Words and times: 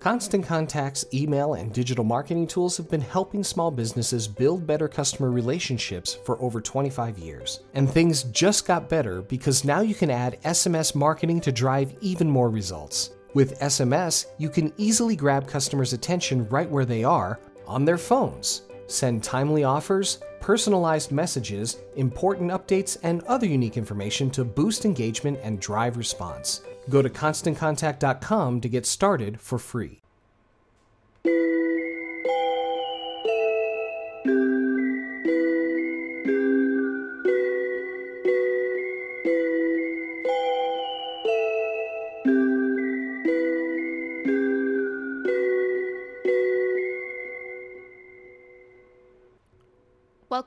Constant 0.00 0.46
Contact's 0.46 1.04
email 1.12 1.54
and 1.54 1.72
digital 1.72 2.04
marketing 2.04 2.46
tools 2.46 2.76
have 2.76 2.88
been 2.88 3.00
helping 3.00 3.42
small 3.42 3.68
businesses 3.72 4.28
build 4.28 4.64
better 4.64 4.86
customer 4.86 5.32
relationships 5.32 6.14
for 6.24 6.40
over 6.40 6.60
25 6.60 7.18
years. 7.18 7.64
And 7.74 7.90
things 7.90 8.22
just 8.22 8.64
got 8.64 8.88
better 8.88 9.22
because 9.22 9.64
now 9.64 9.80
you 9.80 9.96
can 9.96 10.08
add 10.08 10.40
SMS 10.44 10.94
marketing 10.94 11.40
to 11.40 11.50
drive 11.50 11.96
even 12.00 12.30
more 12.30 12.48
results. 12.48 13.10
With 13.34 13.58
SMS, 13.58 14.26
you 14.38 14.50
can 14.50 14.72
easily 14.76 15.16
grab 15.16 15.48
customers' 15.48 15.94
attention 15.94 16.48
right 16.48 16.70
where 16.70 16.84
they 16.84 17.02
are 17.02 17.40
on 17.66 17.84
their 17.84 17.98
phones. 17.98 18.62
Send 18.86 19.24
timely 19.24 19.64
offers, 19.64 20.20
personalized 20.38 21.10
messages, 21.10 21.78
important 21.96 22.52
updates, 22.52 22.98
and 23.02 23.24
other 23.24 23.46
unique 23.46 23.76
information 23.76 24.30
to 24.30 24.44
boost 24.44 24.84
engagement 24.84 25.40
and 25.42 25.58
drive 25.58 25.96
response. 25.96 26.62
Go 26.88 27.02
to 27.02 27.10
constantcontact.com 27.10 28.60
to 28.60 28.68
get 28.68 28.86
started 28.86 29.40
for 29.40 29.58
free. 29.58 30.00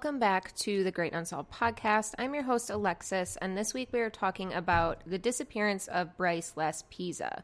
Welcome 0.04 0.18
back 0.18 0.56
to 0.56 0.84
the 0.84 0.90
Great 0.90 1.14
Unsolved 1.14 1.52
podcast. 1.52 2.16
I'm 2.18 2.34
your 2.34 2.42
host, 2.42 2.72
Alexis, 2.72 3.38
and 3.40 3.56
this 3.56 3.72
week 3.72 3.90
we 3.92 4.00
are 4.00 4.10
talking 4.10 4.52
about 4.52 5.04
the 5.06 5.20
disappearance 5.20 5.88
of 5.88 6.18
Bryce 6.18 6.54
Laspisa. 6.58 7.44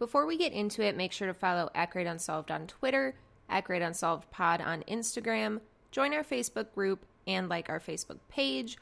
Before 0.00 0.26
we 0.26 0.36
get 0.36 0.52
into 0.52 0.82
it, 0.82 0.96
make 0.96 1.12
sure 1.12 1.28
to 1.28 1.34
follow 1.34 1.70
at 1.76 1.92
Great 1.92 2.08
Unsolved 2.08 2.50
on 2.50 2.66
Twitter, 2.66 3.14
at 3.48 3.62
Great 3.62 3.80
Unsolved 3.80 4.28
Pod 4.32 4.60
on 4.60 4.82
Instagram, 4.88 5.60
join 5.92 6.12
our 6.14 6.24
Facebook 6.24 6.74
group, 6.74 7.06
and 7.28 7.48
like 7.48 7.70
our 7.70 7.78
Facebook 7.78 8.18
page, 8.28 8.76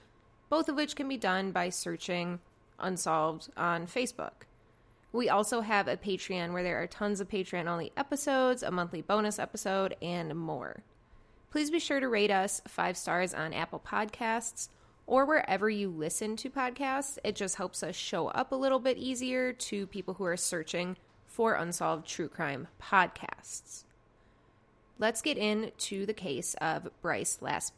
both 0.49 0.71
of 0.71 0.77
which 0.77 0.97
can 0.97 1.07
be 1.07 1.19
done 1.19 1.53
by 1.53 1.69
searching 1.69 2.41
Unsolved 2.79 3.51
on 3.59 3.87
Facebook. 3.87 4.47
We 5.13 5.29
also 5.29 5.61
have 5.61 5.87
a 5.87 5.99
Patreon 5.99 6.55
where 6.55 6.63
there 6.63 6.81
are 6.83 6.87
tons 6.87 7.21
of 7.21 7.29
Patreon 7.29 7.67
only 7.67 7.93
episodes, 7.95 8.63
a 8.63 8.71
monthly 8.71 9.03
bonus 9.03 9.39
episode, 9.39 9.97
and 10.01 10.35
more. 10.35 10.83
Please 11.51 11.71
be 11.71 11.79
sure 11.79 12.01
to 12.01 12.09
rate 12.09 12.31
us 12.31 12.61
five 12.67 12.97
stars 12.97 13.33
on 13.33 13.53
Apple 13.53 13.83
Podcasts 13.85 14.69
or 15.07 15.25
wherever 15.25 15.71
you 15.71 15.89
listen 15.89 16.37
to 16.37 16.51
podcasts. 16.51 17.19
It 17.25 17.37
just 17.37 17.57
helps 17.57 17.83
us 17.83 17.95
show 17.95 18.29
up 18.29 18.53
a 18.53 18.57
little 18.57 18.81
bit 18.81 18.99
easier 18.99 19.53
to 19.53 19.87
people 19.87 20.15
who 20.15 20.25
are 20.25 20.37
searching 20.37 20.97
for 21.27 21.55
unsolved 21.55 22.07
true 22.07 22.29
crime 22.29 22.69
podcasts. 22.83 23.85
Let's 24.99 25.23
get 25.23 25.37
into 25.37 26.07
the 26.07 26.15
case 26.15 26.55
of 26.61 26.89
Bryce 27.03 27.39
Las 27.41 27.71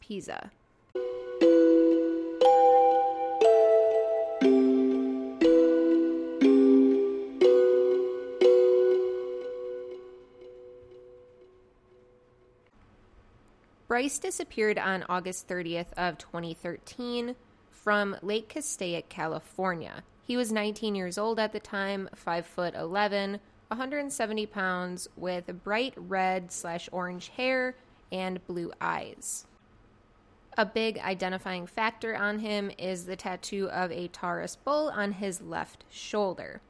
Bryce 13.98 14.20
disappeared 14.20 14.78
on 14.78 15.04
August 15.08 15.48
30th 15.48 15.92
of 15.96 16.18
2013 16.18 17.34
from 17.68 18.16
Lake 18.22 18.48
Castaic, 18.48 19.08
California. 19.08 20.04
He 20.22 20.36
was 20.36 20.52
19 20.52 20.94
years 20.94 21.18
old 21.18 21.40
at 21.40 21.52
the 21.52 21.58
time, 21.58 22.08
5 22.14 22.46
foot 22.46 22.76
11, 22.76 23.40
170 23.66 24.46
pounds, 24.46 25.08
with 25.16 25.64
bright 25.64 25.94
red 25.96 26.52
slash 26.52 26.88
orange 26.92 27.30
hair 27.30 27.74
and 28.12 28.46
blue 28.46 28.70
eyes. 28.80 29.46
A 30.56 30.64
big 30.64 30.98
identifying 30.98 31.66
factor 31.66 32.14
on 32.14 32.38
him 32.38 32.70
is 32.78 33.06
the 33.06 33.16
tattoo 33.16 33.68
of 33.68 33.90
a 33.90 34.06
Taurus 34.06 34.54
bull 34.54 34.90
on 34.90 35.10
his 35.10 35.40
left 35.40 35.84
shoulder. 35.90 36.60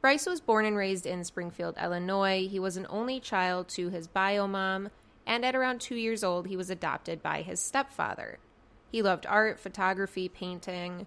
Bryce 0.00 0.26
was 0.26 0.40
born 0.40 0.66
and 0.66 0.76
raised 0.76 1.04
in 1.04 1.24
Springfield, 1.24 1.76
Illinois. 1.82 2.46
He 2.46 2.60
was 2.60 2.76
an 2.76 2.86
only 2.88 3.18
child 3.18 3.66
to 3.70 3.88
his 3.88 4.06
bio 4.06 4.46
mom 4.46 4.90
and 5.26 5.44
at 5.44 5.56
around 5.56 5.80
two 5.80 5.96
years 5.96 6.22
old, 6.22 6.46
he 6.46 6.56
was 6.56 6.70
adopted 6.70 7.22
by 7.22 7.42
his 7.42 7.60
stepfather. 7.60 8.38
He 8.90 9.02
loved 9.02 9.26
art, 9.26 9.58
photography, 9.58 10.28
painting, 10.28 11.06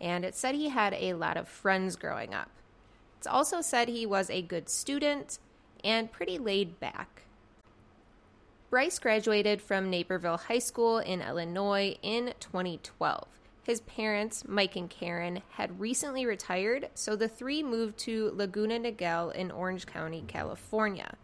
and 0.00 0.24
it 0.24 0.34
said 0.34 0.54
he 0.54 0.70
had 0.70 0.94
a 0.94 1.14
lot 1.14 1.36
of 1.36 1.48
friends 1.48 1.96
growing 1.96 2.34
up. 2.34 2.50
It's 3.18 3.26
also 3.26 3.60
said 3.60 3.88
he 3.88 4.06
was 4.06 4.30
a 4.30 4.42
good 4.42 4.68
student 4.68 5.38
and 5.84 6.10
pretty 6.10 6.38
laid 6.38 6.80
back. 6.80 7.22
Bryce 8.70 8.98
graduated 8.98 9.60
from 9.60 9.90
Naperville 9.90 10.36
High 10.36 10.60
School 10.60 10.98
in 10.98 11.20
Illinois 11.20 11.96
in 12.02 12.34
2012. 12.38 13.26
His 13.64 13.80
parents, 13.82 14.44
Mike 14.46 14.76
and 14.76 14.88
Karen, 14.88 15.42
had 15.50 15.80
recently 15.80 16.24
retired, 16.24 16.88
so 16.94 17.14
the 17.14 17.28
three 17.28 17.62
moved 17.62 17.98
to 17.98 18.30
Laguna 18.34 18.78
Niguel 18.78 19.34
in 19.34 19.50
Orange 19.50 19.86
County, 19.86 20.24
California. 20.26 21.16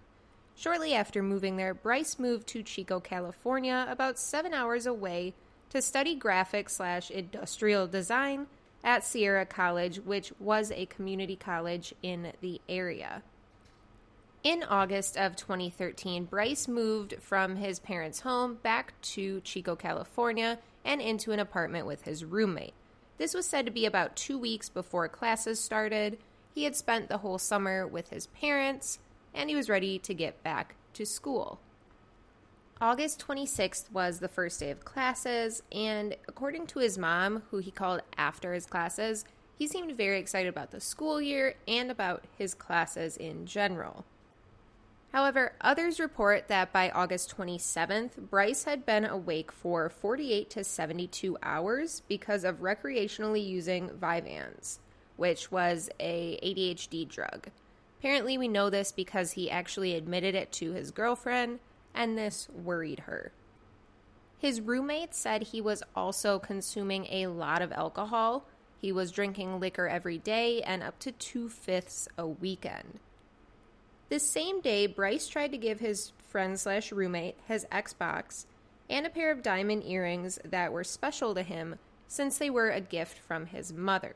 Shortly 0.58 0.94
after 0.94 1.22
moving 1.22 1.56
there, 1.56 1.74
Bryce 1.74 2.18
moved 2.18 2.46
to 2.48 2.62
Chico, 2.62 2.98
California, 2.98 3.86
about 3.88 4.18
seven 4.18 4.54
hours 4.54 4.86
away, 4.86 5.34
to 5.70 5.82
study 5.82 6.14
graphic 6.14 6.70
slash 6.70 7.10
industrial 7.10 7.86
design 7.86 8.46
at 8.82 9.04
Sierra 9.04 9.44
College, 9.44 9.98
which 9.98 10.32
was 10.40 10.72
a 10.72 10.86
community 10.86 11.36
college 11.36 11.94
in 12.02 12.32
the 12.40 12.60
area. 12.68 13.22
In 14.42 14.62
August 14.62 15.18
of 15.18 15.36
2013, 15.36 16.24
Bryce 16.24 16.68
moved 16.68 17.16
from 17.20 17.56
his 17.56 17.78
parents' 17.78 18.20
home 18.20 18.54
back 18.62 18.94
to 19.02 19.40
Chico, 19.40 19.76
California, 19.76 20.58
and 20.84 21.02
into 21.02 21.32
an 21.32 21.40
apartment 21.40 21.86
with 21.86 22.02
his 22.02 22.24
roommate. 22.24 22.74
This 23.18 23.34
was 23.34 23.44
said 23.44 23.66
to 23.66 23.72
be 23.72 23.84
about 23.84 24.16
two 24.16 24.38
weeks 24.38 24.68
before 24.68 25.08
classes 25.08 25.60
started. 25.60 26.16
He 26.54 26.64
had 26.64 26.76
spent 26.76 27.08
the 27.08 27.18
whole 27.18 27.38
summer 27.38 27.86
with 27.86 28.10
his 28.10 28.28
parents, 28.28 29.00
and 29.36 29.48
he 29.50 29.54
was 29.54 29.68
ready 29.68 29.98
to 30.00 30.14
get 30.14 30.42
back 30.42 30.74
to 30.94 31.06
school. 31.06 31.60
August 32.80 33.24
26th 33.26 33.90
was 33.92 34.18
the 34.18 34.28
first 34.28 34.60
day 34.60 34.70
of 34.70 34.84
classes, 34.84 35.62
and 35.70 36.16
according 36.26 36.66
to 36.66 36.80
his 36.80 36.98
mom, 36.98 37.42
who 37.50 37.58
he 37.58 37.70
called 37.70 38.02
after 38.18 38.52
his 38.52 38.66
classes, 38.66 39.24
he 39.54 39.66
seemed 39.66 39.96
very 39.96 40.18
excited 40.18 40.48
about 40.48 40.72
the 40.72 40.80
school 40.80 41.20
year 41.20 41.54
and 41.68 41.90
about 41.90 42.24
his 42.36 42.54
classes 42.54 43.16
in 43.16 43.46
general. 43.46 44.04
However, 45.12 45.54
others 45.62 45.98
report 45.98 46.48
that 46.48 46.72
by 46.74 46.90
August 46.90 47.34
27th, 47.34 48.28
Bryce 48.28 48.64
had 48.64 48.84
been 48.84 49.06
awake 49.06 49.50
for 49.50 49.88
48 49.88 50.50
to 50.50 50.64
72 50.64 51.38
hours 51.42 52.02
because 52.06 52.44
of 52.44 52.60
recreationally 52.60 53.46
using 53.46 53.88
Vyvanse, 53.88 54.78
which 55.16 55.50
was 55.50 55.88
a 55.98 56.38
ADHD 56.42 57.08
drug. 57.08 57.48
Apparently, 58.06 58.38
we 58.38 58.46
know 58.46 58.70
this 58.70 58.92
because 58.92 59.32
he 59.32 59.50
actually 59.50 59.96
admitted 59.96 60.36
it 60.36 60.52
to 60.52 60.70
his 60.70 60.92
girlfriend, 60.92 61.58
and 61.92 62.16
this 62.16 62.48
worried 62.50 63.00
her. 63.00 63.32
His 64.38 64.60
roommate 64.60 65.12
said 65.12 65.42
he 65.42 65.60
was 65.60 65.82
also 65.96 66.38
consuming 66.38 67.08
a 67.10 67.26
lot 67.26 67.62
of 67.62 67.72
alcohol. 67.72 68.46
He 68.80 68.92
was 68.92 69.10
drinking 69.10 69.58
liquor 69.58 69.88
every 69.88 70.18
day 70.18 70.62
and 70.62 70.84
up 70.84 71.00
to 71.00 71.10
two 71.10 71.48
fifths 71.48 72.06
a 72.16 72.28
weekend. 72.28 73.00
This 74.08 74.22
same 74.22 74.60
day, 74.60 74.86
Bryce 74.86 75.26
tried 75.26 75.50
to 75.50 75.58
give 75.58 75.80
his 75.80 76.12
friend 76.28 76.60
slash 76.60 76.92
roommate 76.92 77.34
his 77.48 77.66
Xbox 77.72 78.46
and 78.88 79.04
a 79.04 79.10
pair 79.10 79.32
of 79.32 79.42
diamond 79.42 79.82
earrings 79.84 80.38
that 80.44 80.72
were 80.72 80.84
special 80.84 81.34
to 81.34 81.42
him 81.42 81.80
since 82.06 82.38
they 82.38 82.50
were 82.50 82.70
a 82.70 82.80
gift 82.80 83.18
from 83.18 83.46
his 83.46 83.72
mother. 83.72 84.14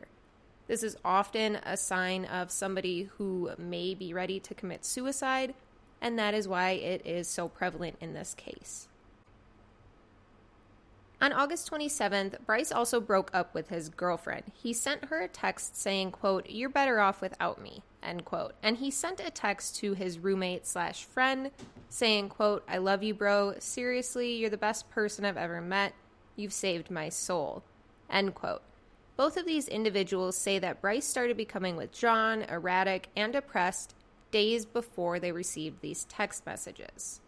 This 0.71 0.85
is 0.85 0.97
often 1.05 1.57
a 1.67 1.77
sign 1.77 2.27
of 2.27 2.53
somebody 2.53 3.11
who 3.19 3.51
may 3.59 3.93
be 3.93 4.15
ready 4.15 4.39
to 4.39 4.55
commit 4.55 4.85
suicide, 4.85 5.53
and 6.01 6.17
that 6.17 6.33
is 6.33 6.47
why 6.47 6.71
it 6.71 7.05
is 7.05 7.27
so 7.27 7.49
prevalent 7.49 7.97
in 8.01 8.15
this 8.15 8.35
case. 8.35 8.87
On 11.21 11.33
August 11.33 11.69
27th, 11.69 12.47
Bryce 12.47 12.71
also 12.71 13.01
broke 13.01 13.33
up 13.35 13.53
with 13.53 13.69
his 13.69 13.89
girlfriend. 13.89 14.45
He 14.63 14.73
sent 14.73 15.07
her 15.07 15.23
a 15.23 15.27
text 15.27 15.77
saying, 15.77 16.13
quote, 16.13 16.49
You're 16.49 16.69
better 16.69 17.01
off 17.01 17.21
without 17.21 17.61
me, 17.61 17.83
end 18.01 18.25
quote. 18.25 18.53
And 18.63 18.77
he 18.77 18.93
sent 18.93 19.19
a 19.19 19.31
text 19.31 19.75
to 19.79 19.95
his 19.95 20.21
roommate 20.21 20.69
slash 20.69 21.03
friend 21.03 21.51
saying, 21.89 22.29
quote, 22.29 22.63
I 22.69 22.79
love 22.79 23.03
you, 23.03 23.13
bro. 23.13 23.55
Seriously, 23.59 24.37
you're 24.37 24.49
the 24.49 24.57
best 24.57 24.89
person 24.89 25.25
I've 25.25 25.37
ever 25.37 25.61
met. 25.61 25.95
You've 26.37 26.53
saved 26.53 26.93
my 26.93 27.09
soul, 27.09 27.65
end 28.09 28.37
quote. 28.37 28.63
Both 29.21 29.37
of 29.37 29.45
these 29.45 29.69
individuals 29.69 30.35
say 30.35 30.59
that 30.61 30.81
Bryce 30.81 31.07
started 31.07 31.37
becoming 31.37 31.77
withdrawn, 31.77 32.41
erratic, 32.41 33.11
and 33.15 33.35
depressed 33.35 33.95
days 34.31 34.65
before 34.65 35.21
they 35.21 35.31
received 35.31 35.83
these 35.83 36.07
text 36.07 36.47
messages. 36.47 37.21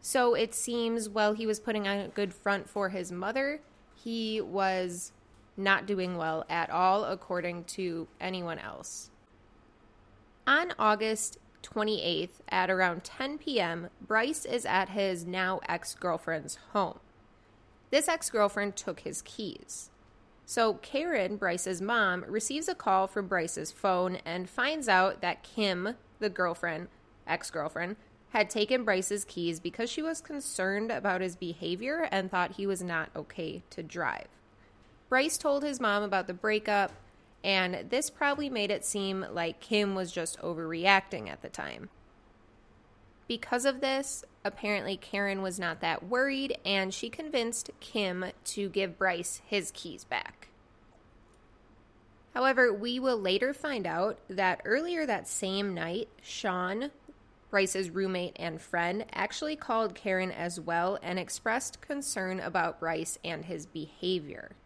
So 0.00 0.32
it 0.32 0.54
seems 0.54 1.10
while 1.10 1.34
he 1.34 1.46
was 1.46 1.60
putting 1.60 1.86
on 1.86 1.98
a 1.98 2.08
good 2.08 2.32
front 2.32 2.70
for 2.70 2.88
his 2.88 3.12
mother, 3.12 3.60
he 3.94 4.40
was 4.40 5.12
not 5.58 5.84
doing 5.84 6.16
well 6.16 6.46
at 6.48 6.70
all, 6.70 7.04
according 7.04 7.64
to 7.64 8.08
anyone 8.18 8.58
else. 8.58 9.10
On 10.46 10.72
August 10.78 11.36
28th 11.62 12.40
at 12.48 12.70
around 12.70 13.04
10 13.04 13.36
p.m., 13.36 13.90
Bryce 14.00 14.46
is 14.46 14.64
at 14.64 14.88
his 14.88 15.26
now 15.26 15.60
ex 15.68 15.94
girlfriend's 15.94 16.56
home. 16.72 16.98
This 17.90 18.08
ex 18.08 18.30
girlfriend 18.30 18.74
took 18.74 19.00
his 19.00 19.20
keys. 19.20 19.90
So, 20.44 20.74
Karen, 20.74 21.36
Bryce's 21.36 21.80
mom, 21.80 22.24
receives 22.28 22.68
a 22.68 22.74
call 22.74 23.06
from 23.06 23.28
Bryce's 23.28 23.72
phone 23.72 24.16
and 24.24 24.50
finds 24.50 24.88
out 24.88 25.20
that 25.20 25.42
Kim, 25.42 25.96
the 26.18 26.28
girlfriend, 26.28 26.88
ex 27.26 27.50
girlfriend, 27.50 27.96
had 28.30 28.48
taken 28.48 28.84
Bryce's 28.84 29.24
keys 29.24 29.60
because 29.60 29.90
she 29.90 30.02
was 30.02 30.20
concerned 30.20 30.90
about 30.90 31.20
his 31.20 31.36
behavior 31.36 32.08
and 32.10 32.30
thought 32.30 32.52
he 32.52 32.66
was 32.66 32.82
not 32.82 33.10
okay 33.14 33.62
to 33.70 33.82
drive. 33.82 34.28
Bryce 35.08 35.36
told 35.36 35.62
his 35.62 35.80
mom 35.80 36.02
about 36.02 36.26
the 36.26 36.34
breakup, 36.34 36.92
and 37.44 37.90
this 37.90 38.08
probably 38.08 38.48
made 38.48 38.70
it 38.70 38.84
seem 38.84 39.26
like 39.30 39.60
Kim 39.60 39.94
was 39.94 40.10
just 40.10 40.40
overreacting 40.40 41.28
at 41.28 41.42
the 41.42 41.50
time. 41.50 41.90
Because 43.32 43.64
of 43.64 43.80
this, 43.80 44.26
apparently 44.44 44.98
Karen 44.98 45.40
was 45.40 45.58
not 45.58 45.80
that 45.80 46.06
worried, 46.06 46.58
and 46.66 46.92
she 46.92 47.08
convinced 47.08 47.70
Kim 47.80 48.26
to 48.44 48.68
give 48.68 48.98
Bryce 48.98 49.40
his 49.46 49.70
keys 49.70 50.04
back. 50.04 50.48
However, 52.34 52.70
we 52.74 53.00
will 53.00 53.16
later 53.16 53.54
find 53.54 53.86
out 53.86 54.18
that 54.28 54.60
earlier 54.66 55.06
that 55.06 55.26
same 55.26 55.72
night, 55.72 56.10
Sean, 56.20 56.90
Bryce's 57.48 57.88
roommate 57.88 58.36
and 58.36 58.60
friend, 58.60 59.06
actually 59.14 59.56
called 59.56 59.94
Karen 59.94 60.30
as 60.30 60.60
well 60.60 60.98
and 61.02 61.18
expressed 61.18 61.80
concern 61.80 62.38
about 62.38 62.80
Bryce 62.80 63.18
and 63.24 63.46
his 63.46 63.64
behavior. 63.64 64.56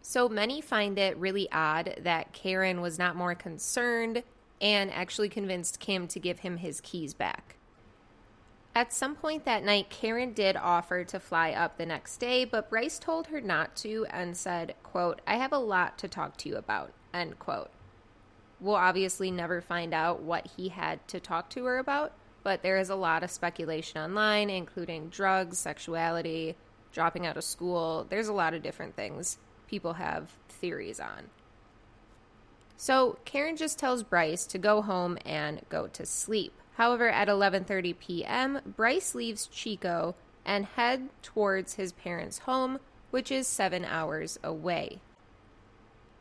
So 0.00 0.30
many 0.30 0.62
find 0.62 0.98
it 0.98 1.18
really 1.18 1.52
odd 1.52 1.96
that 2.00 2.32
Karen 2.32 2.80
was 2.80 2.98
not 2.98 3.16
more 3.16 3.34
concerned 3.34 4.22
and 4.64 4.90
actually 4.90 5.28
convinced 5.28 5.78
Kim 5.78 6.08
to 6.08 6.18
give 6.18 6.38
him 6.38 6.56
his 6.56 6.80
keys 6.80 7.12
back. 7.12 7.56
At 8.74 8.94
some 8.94 9.14
point 9.14 9.44
that 9.44 9.62
night, 9.62 9.90
Karen 9.90 10.32
did 10.32 10.56
offer 10.56 11.04
to 11.04 11.20
fly 11.20 11.52
up 11.52 11.76
the 11.76 11.86
next 11.86 12.16
day, 12.16 12.44
but 12.44 12.70
Bryce 12.70 12.98
told 12.98 13.28
her 13.28 13.40
not 13.40 13.76
to 13.76 14.06
and 14.10 14.36
said, 14.36 14.74
quote, 14.82 15.20
I 15.26 15.36
have 15.36 15.52
a 15.52 15.58
lot 15.58 15.98
to 15.98 16.08
talk 16.08 16.38
to 16.38 16.48
you 16.48 16.56
about, 16.56 16.92
end 17.12 17.38
quote. 17.38 17.70
We'll 18.58 18.74
obviously 18.74 19.30
never 19.30 19.60
find 19.60 19.92
out 19.92 20.22
what 20.22 20.48
he 20.56 20.70
had 20.70 21.06
to 21.08 21.20
talk 21.20 21.50
to 21.50 21.66
her 21.66 21.76
about, 21.78 22.12
but 22.42 22.62
there 22.62 22.78
is 22.78 22.88
a 22.88 22.96
lot 22.96 23.22
of 23.22 23.30
speculation 23.30 24.00
online, 24.00 24.48
including 24.48 25.10
drugs, 25.10 25.58
sexuality, 25.58 26.56
dropping 26.90 27.26
out 27.26 27.36
of 27.36 27.44
school. 27.44 28.06
There's 28.08 28.28
a 28.28 28.32
lot 28.32 28.54
of 28.54 28.62
different 28.62 28.96
things 28.96 29.38
people 29.68 29.94
have 29.94 30.30
theories 30.48 31.00
on. 31.00 31.28
So 32.76 33.18
Karen 33.24 33.56
just 33.56 33.78
tells 33.78 34.02
Bryce 34.02 34.46
to 34.46 34.58
go 34.58 34.82
home 34.82 35.18
and 35.24 35.62
go 35.68 35.86
to 35.88 36.04
sleep. 36.04 36.52
However, 36.74 37.08
at 37.08 37.28
11:30 37.28 37.98
p.m., 37.98 38.60
Bryce 38.76 39.14
leaves 39.14 39.46
Chico 39.46 40.14
and 40.44 40.66
head 40.66 41.08
towards 41.22 41.74
his 41.74 41.92
parents' 41.92 42.40
home, 42.40 42.80
which 43.10 43.30
is 43.30 43.46
7 43.46 43.84
hours 43.84 44.38
away. 44.42 45.00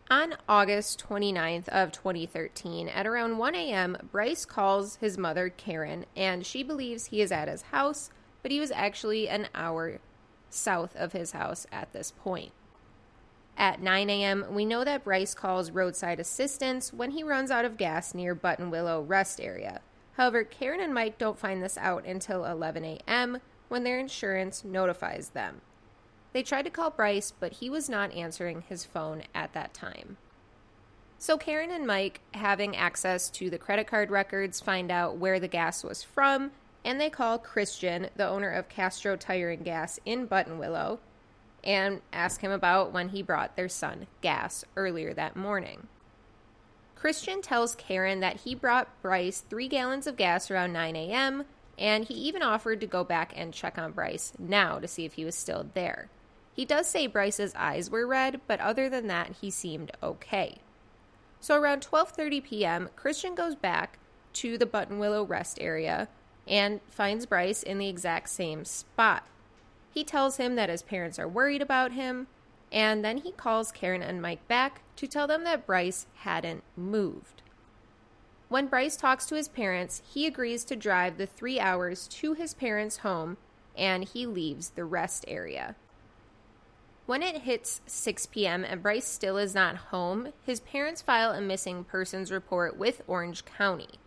On 0.09 0.35
August 0.47 1.03
29th 1.09 1.67
of 1.69 1.91
2013, 1.91 2.88
at 2.88 3.07
around 3.07 3.38
1 3.39 3.55
a.m., 3.55 3.97
Bryce 4.11 4.45
calls 4.45 4.97
his 4.97 5.17
mother 5.17 5.50
Karen 5.50 6.05
and 6.15 6.45
she 6.45 6.61
believes 6.61 7.05
he 7.05 7.21
is 7.21 7.31
at 7.31 7.47
his 7.47 7.63
house, 7.63 8.11
but 8.44 8.51
he 8.51 8.59
was 8.59 8.71
actually 8.71 9.27
an 9.27 9.47
hour 9.55 10.00
south 10.50 10.95
of 10.95 11.13
his 11.13 11.31
house 11.31 11.65
at 11.71 11.91
this 11.94 12.11
point. 12.11 12.51
At 13.57 13.81
9 13.81 14.09
a.m., 14.09 14.45
we 14.50 14.65
know 14.65 14.83
that 14.83 15.03
Bryce 15.03 15.33
calls 15.33 15.71
roadside 15.71 16.19
assistance 16.19 16.91
when 16.91 17.11
he 17.11 17.23
runs 17.23 17.51
out 17.51 17.65
of 17.65 17.77
gas 17.77 18.13
near 18.13 18.35
Buttonwillow 18.35 19.03
rest 19.07 19.39
area. 19.39 19.81
However, 20.13 20.44
Karen 20.44 20.79
and 20.81 20.94
Mike 20.94 21.17
don't 21.17 21.39
find 21.39 21.61
this 21.61 21.77
out 21.77 22.05
until 22.05 22.45
11 22.45 22.83
a.m. 22.83 23.39
when 23.69 23.83
their 23.83 24.00
insurance 24.00 24.63
notifies 24.63 25.29
them. 25.29 25.61
They 26.33 26.44
tried 26.44 26.63
to 26.63 26.71
call 26.71 26.89
Bryce, 26.89 27.31
but 27.31 27.53
he 27.53 27.69
was 27.69 27.89
not 27.89 28.11
answering 28.13 28.63
his 28.67 28.85
phone 28.85 29.23
at 29.35 29.53
that 29.53 29.73
time. 29.73 30.17
So 31.19 31.38
Karen 31.38 31.71
and 31.71 31.88
Mike, 31.88 32.21
having 32.33 32.75
access 32.75 33.29
to 33.31 33.50
the 33.50 33.57
credit 33.57 33.88
card 33.88 34.11
records, 34.11 34.59
find 34.59 34.91
out 34.91 35.17
where 35.17 35.39
the 35.39 35.47
gas 35.47 35.83
was 35.83 36.03
from, 36.03 36.51
and 36.83 37.00
they 37.00 37.09
call 37.09 37.38
Christian, 37.38 38.09
the 38.15 38.27
owner 38.27 38.50
of 38.50 38.67
Castro 38.67 39.15
Tire 39.15 39.50
and 39.50 39.63
Gas 39.63 40.00
in 40.05 40.27
Buttonwillow, 40.27 41.00
and 41.63 42.01
ask 42.12 42.42
him 42.42 42.51
about 42.51 42.92
when 42.92 43.10
he 43.10 43.21
brought 43.21 43.56
their 43.56 43.69
son 43.69 44.07
gas 44.21 44.65
earlier 44.75 45.13
that 45.13 45.36
morning. 45.36 45.88
Christian 46.95 47.42
tells 47.42 47.75
Karen 47.75 48.21
that 48.21 48.42
he 48.42 48.56
brought 48.56 49.01
Bryce 49.01 49.42
three 49.42 49.68
gallons 49.68 50.07
of 50.07 50.15
gas 50.15 50.50
around 50.50 50.74
9 50.74 50.95
a.m., 50.95 51.45
and 51.77 52.06
he 52.06 52.13
even 52.13 52.42
offered 52.42 52.80
to 52.80 52.88
go 52.88 53.04
back 53.04 53.33
and 53.36 53.54
check 53.54 53.77
on 53.77 53.92
Bryce 53.92 54.33
now 54.38 54.80
to 54.80 54.88
see 54.88 55.06
if 55.06 55.13
he 55.13 55.25
was 55.25 55.36
still 55.36 55.68
there. 55.74 56.10
He 56.54 56.65
does 56.65 56.88
say 56.88 57.07
Bryce's 57.07 57.54
eyes 57.56 57.89
were 57.89 58.07
red, 58.07 58.39
but 58.48 58.60
other 58.60 58.89
than 58.89 59.07
that, 59.07 59.38
he 59.42 59.50
seemed 59.50 59.92
okay. 60.01 60.57
So 61.39 61.60
around 61.60 61.81
12:30 61.81 62.44
p.m., 62.44 62.89
Christian 62.95 63.36
goes 63.36 63.56
back 63.56 64.00
to 64.33 64.57
the 64.57 64.65
Buttonwillow 64.65 65.27
rest 65.27 65.57
area 65.60 66.07
and 66.48 66.80
finds 66.89 67.25
Bryce 67.25 67.63
in 67.63 67.80
the 67.80 67.89
exact 67.89 68.30
same 68.30 68.65
spot. 68.65 69.27
He 69.94 70.04
tells 70.04 70.38
him 70.38 70.56
that 70.56 70.69
his 70.69 70.81
parents 70.81 71.19
are 71.19 71.28
worried 71.28 71.62
about 71.62 71.92
him, 71.92 72.28
and 72.72 73.06
then 73.06 73.18
he 73.18 73.31
calls 73.31 73.72
Karen 73.72 74.01
and 74.01 74.22
Mike 74.22 74.48
back 74.48 74.81
to 74.95 75.07
tell 75.07 75.28
them 75.28 75.44
that 75.44 75.68
Bryce 75.68 76.07
hadn't 76.16 76.63
moved. 76.75 77.44
When 78.50 78.68
Bryce 78.68 78.95
talks 78.95 79.25
to 79.28 79.36
his 79.36 79.48
parents, 79.48 80.01
he 80.12 80.25
agrees 80.25 80.63
to 80.66 80.75
drive 80.75 81.18
the 81.18 81.25
three 81.25 81.60
hours 81.60 82.07
to 82.10 82.34
his 82.34 82.54
parents' 82.54 82.98
home 82.98 83.38
and 83.75 84.04
he 84.04 84.25
leaves 84.25 84.69
the 84.69 84.86
rest 84.86 85.25
area. 85.28 85.75
When 87.06 87.22
it 87.24 87.42
hits 87.42 87.81
6 87.86 88.28
p.m. 88.28 88.63
and 88.63 88.81
Bryce 88.81 89.07
still 89.07 89.38
is 89.38 89.56
not 89.56 89.75
home, 89.75 90.30
his 90.46 90.60
parents 90.60 91.01
file 91.01 91.31
a 91.31 91.42
missing 91.42 91.84
persons 91.84 92.31
report 92.31 92.78
with 92.78 93.01
Orange 93.07 93.44
County. 93.44 94.00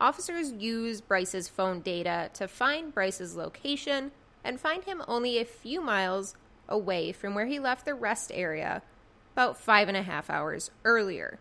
Officers 0.00 0.52
use 0.52 1.00
Bryce's 1.00 1.48
phone 1.48 1.80
data 1.80 2.30
to 2.34 2.46
find 2.46 2.94
Bryce's 2.94 3.34
location 3.34 4.12
and 4.44 4.60
find 4.60 4.84
him 4.84 5.02
only 5.06 5.38
a 5.38 5.44
few 5.44 5.80
miles 5.80 6.34
away 6.68 7.12
from 7.12 7.34
where 7.34 7.46
he 7.46 7.58
left 7.58 7.84
the 7.84 7.94
rest 7.94 8.30
area 8.34 8.82
about 9.32 9.58
five 9.58 9.88
and 9.88 9.96
a 9.96 10.02
half 10.02 10.30
hours 10.30 10.70
earlier. 10.84 11.38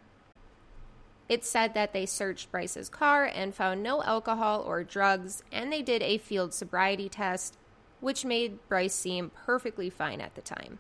It 1.28 1.46
said 1.46 1.76
that 1.76 1.94
they 1.94 2.06
searched 2.06 2.52
Bryce's 2.52 2.90
car 2.90 3.26
and 3.26 3.54
found 3.54 3.84
no 3.84 4.02
alcohol 4.04 4.62
or 4.62 4.84
drugs, 4.84 5.44
and 5.52 5.72
they 5.72 5.84
did 5.84 6.02
a 6.02 6.18
field 6.18 6.54
sobriety 6.54 7.08
test, 7.08 7.58
which 8.00 8.26
made 8.26 8.68
Bryce 8.68 8.96
seem 8.96 9.30
perfectly 9.46 9.90
fine 9.90 10.22
at 10.22 10.34
the 10.34 10.42
time. 10.42 10.80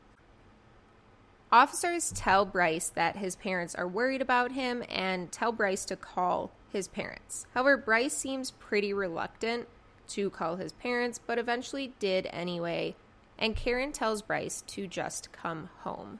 Officers 1.52 2.12
tell 2.12 2.46
Bryce 2.46 2.90
that 2.90 3.18
his 3.18 3.36
parents 3.36 3.76
are 3.76 3.88
worried 3.88 4.22
about 4.22 4.52
him 4.52 4.84
and 4.90 5.32
tell 5.32 5.52
Bryce 5.52 5.86
to 5.86 5.96
call 5.96 6.52
his 6.72 6.88
parents. 6.88 7.46
However, 7.54 7.78
Bryce 7.78 8.16
seems 8.16 8.52
pretty 8.52 8.94
reluctant 8.94 9.68
to 10.10 10.30
call 10.30 10.56
his 10.56 10.74
parents, 10.74 11.20
but 11.26 11.38
eventually 11.38 11.94
did 12.00 12.28
anyway, 12.32 12.96
and 13.38 13.56
Karen 13.56 13.92
tells 13.92 14.22
Bryce 14.22 14.62
to 14.68 14.88
just 14.88 15.32
come 15.32 15.70
home. 15.80 16.20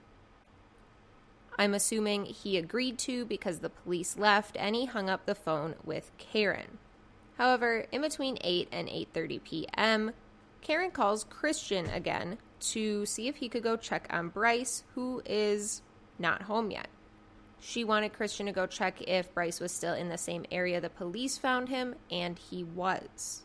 I'm 1.58 1.74
assuming 1.74 2.24
he 2.26 2.58
agreed 2.58 2.98
to 3.00 3.26
because 3.26 3.60
the 3.60 3.70
police 3.70 4.18
left 4.18 4.56
and 4.58 4.76
he 4.76 4.86
hung 4.86 5.10
up 5.10 5.26
the 5.26 5.36
phone 5.36 5.76
with 5.84 6.10
Karen. 6.18 6.78
However, 7.38 7.86
in 7.92 8.02
between 8.02 8.38
8 8.42 8.70
and 8.72 8.88
8:30 8.88 9.44
p.m., 9.44 10.12
Karen 10.62 10.92
calls 10.92 11.26
Christian 11.26 11.90
again 11.90 12.38
to 12.72 13.06
see 13.06 13.28
if 13.28 13.38
he 13.38 13.50
could 13.50 13.64
go 13.64 13.76
check 13.76 14.08
on 14.10 14.30
Bryce, 14.30 14.84
who 14.96 15.22
is 15.26 15.82
not 16.18 16.44
home 16.44 16.72
yet. 16.72 16.88
She 17.60 17.84
wanted 17.84 18.14
Christian 18.14 18.46
to 18.46 18.52
go 18.52 18.66
check 18.66 19.02
if 19.02 19.34
Bryce 19.34 19.60
was 19.60 19.74
still 19.74 19.94
in 19.94 20.10
the 20.10 20.18
same 20.18 20.46
area 20.52 20.80
the 20.80 20.90
police 20.90 21.38
found 21.38 21.68
him, 21.68 21.96
and 22.10 22.40
he 22.40 22.64
was. 22.64 23.44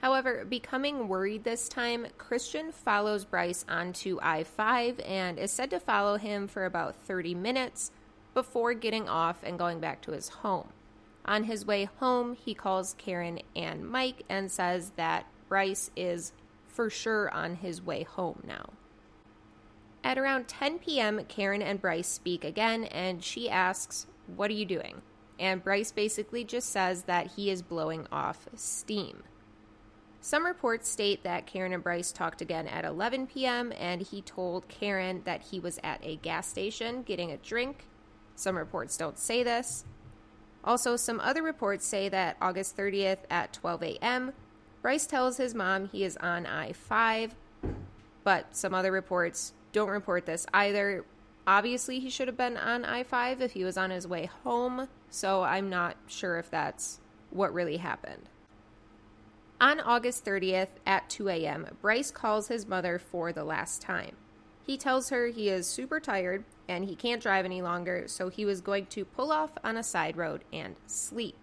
However, 0.00 0.44
becoming 0.44 1.08
worried 1.08 1.44
this 1.44 1.68
time, 1.68 2.06
Christian 2.18 2.70
follows 2.70 3.24
Bryce 3.24 3.64
onto 3.68 4.18
I 4.22 4.44
5 4.44 5.00
and 5.00 5.38
is 5.38 5.50
said 5.50 5.70
to 5.70 5.80
follow 5.80 6.16
him 6.16 6.46
for 6.46 6.64
about 6.64 6.94
30 6.94 7.34
minutes 7.34 7.90
before 8.32 8.74
getting 8.74 9.08
off 9.08 9.42
and 9.42 9.58
going 9.58 9.80
back 9.80 10.00
to 10.02 10.12
his 10.12 10.28
home. 10.28 10.68
On 11.24 11.44
his 11.44 11.66
way 11.66 11.84
home, 11.98 12.36
he 12.36 12.54
calls 12.54 12.94
Karen 12.96 13.40
and 13.56 13.88
Mike 13.88 14.22
and 14.28 14.50
says 14.50 14.92
that 14.96 15.26
Bryce 15.48 15.90
is 15.96 16.32
for 16.68 16.88
sure 16.88 17.30
on 17.34 17.56
his 17.56 17.82
way 17.82 18.04
home 18.04 18.42
now. 18.46 18.70
At 20.04 20.16
around 20.16 20.46
10 20.46 20.78
p.m., 20.78 21.24
Karen 21.26 21.60
and 21.60 21.80
Bryce 21.80 22.06
speak 22.06 22.44
again 22.44 22.84
and 22.84 23.22
she 23.22 23.50
asks, 23.50 24.06
What 24.26 24.50
are 24.50 24.54
you 24.54 24.64
doing? 24.64 25.02
And 25.40 25.62
Bryce 25.62 25.90
basically 25.90 26.44
just 26.44 26.70
says 26.70 27.02
that 27.02 27.32
he 27.32 27.50
is 27.50 27.62
blowing 27.62 28.06
off 28.12 28.48
steam. 28.54 29.24
Some 30.20 30.44
reports 30.44 30.88
state 30.88 31.22
that 31.22 31.46
Karen 31.46 31.72
and 31.72 31.82
Bryce 31.82 32.10
talked 32.12 32.42
again 32.42 32.66
at 32.66 32.84
11 32.84 33.28
p.m., 33.28 33.72
and 33.78 34.02
he 34.02 34.20
told 34.20 34.68
Karen 34.68 35.22
that 35.24 35.42
he 35.42 35.60
was 35.60 35.78
at 35.84 36.00
a 36.02 36.16
gas 36.16 36.48
station 36.48 37.02
getting 37.02 37.30
a 37.30 37.36
drink. 37.36 37.84
Some 38.34 38.56
reports 38.56 38.96
don't 38.96 39.18
say 39.18 39.42
this. 39.42 39.84
Also, 40.64 40.96
some 40.96 41.20
other 41.20 41.42
reports 41.42 41.86
say 41.86 42.08
that 42.08 42.36
August 42.42 42.76
30th 42.76 43.18
at 43.30 43.52
12 43.52 43.82
a.m., 43.84 44.32
Bryce 44.82 45.06
tells 45.06 45.36
his 45.36 45.54
mom 45.54 45.88
he 45.88 46.04
is 46.04 46.16
on 46.18 46.46
I 46.46 46.72
5, 46.72 47.34
but 48.24 48.56
some 48.56 48.74
other 48.74 48.92
reports 48.92 49.52
don't 49.72 49.88
report 49.88 50.26
this 50.26 50.46
either. 50.52 51.04
Obviously, 51.46 52.00
he 52.00 52.10
should 52.10 52.28
have 52.28 52.36
been 52.36 52.56
on 52.56 52.84
I 52.84 53.02
5 53.02 53.40
if 53.40 53.52
he 53.52 53.64
was 53.64 53.78
on 53.78 53.90
his 53.90 54.06
way 54.06 54.26
home, 54.44 54.88
so 55.10 55.42
I'm 55.42 55.70
not 55.70 55.96
sure 56.06 56.38
if 56.38 56.50
that's 56.50 57.00
what 57.30 57.54
really 57.54 57.78
happened. 57.78 58.28
On 59.60 59.80
August 59.80 60.24
30th 60.24 60.68
at 60.86 61.10
2 61.10 61.28
a.m., 61.30 61.66
Bryce 61.82 62.12
calls 62.12 62.46
his 62.46 62.66
mother 62.66 62.98
for 62.98 63.32
the 63.32 63.44
last 63.44 63.82
time. 63.82 64.14
He 64.64 64.76
tells 64.76 65.10
her 65.10 65.26
he 65.26 65.48
is 65.48 65.66
super 65.66 65.98
tired 65.98 66.44
and 66.68 66.84
he 66.84 66.94
can't 66.94 67.22
drive 67.22 67.44
any 67.44 67.60
longer, 67.60 68.04
so 68.06 68.28
he 68.28 68.44
was 68.44 68.60
going 68.60 68.86
to 68.86 69.04
pull 69.04 69.32
off 69.32 69.50
on 69.64 69.76
a 69.76 69.82
side 69.82 70.16
road 70.16 70.44
and 70.52 70.76
sleep. 70.86 71.36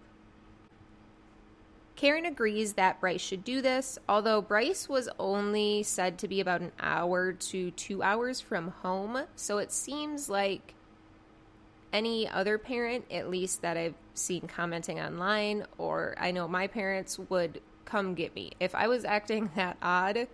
Karen 1.94 2.24
agrees 2.24 2.74
that 2.74 3.00
Bryce 3.00 3.20
should 3.20 3.42
do 3.42 3.60
this, 3.60 3.98
although 4.08 4.40
Bryce 4.40 4.88
was 4.88 5.08
only 5.18 5.82
said 5.82 6.18
to 6.18 6.28
be 6.28 6.40
about 6.40 6.60
an 6.60 6.72
hour 6.78 7.32
to 7.32 7.70
two 7.72 8.02
hours 8.02 8.40
from 8.40 8.68
home, 8.82 9.24
so 9.34 9.58
it 9.58 9.72
seems 9.72 10.28
like 10.28 10.74
any 11.92 12.28
other 12.28 12.58
parent, 12.58 13.06
at 13.10 13.30
least 13.30 13.62
that 13.62 13.76
I've 13.76 13.94
seen 14.14 14.42
commenting 14.42 15.00
online, 15.00 15.64
or 15.78 16.14
I 16.18 16.30
know 16.30 16.46
my 16.46 16.66
parents 16.66 17.18
would 17.30 17.60
come 17.86 18.14
get 18.14 18.34
me. 18.34 18.52
If 18.60 18.74
I 18.74 18.88
was 18.88 19.04
acting 19.04 19.50
that 19.56 19.78
odd, 19.80 20.28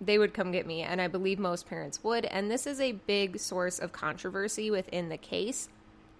they 0.00 0.18
would 0.18 0.34
come 0.34 0.52
get 0.52 0.66
me, 0.66 0.82
and 0.82 1.00
I 1.00 1.08
believe 1.08 1.38
most 1.38 1.68
parents 1.68 2.02
would. 2.02 2.24
And 2.26 2.50
this 2.50 2.66
is 2.66 2.80
a 2.80 2.92
big 2.92 3.38
source 3.38 3.78
of 3.78 3.92
controversy 3.92 4.70
within 4.70 5.08
the 5.08 5.16
case. 5.16 5.68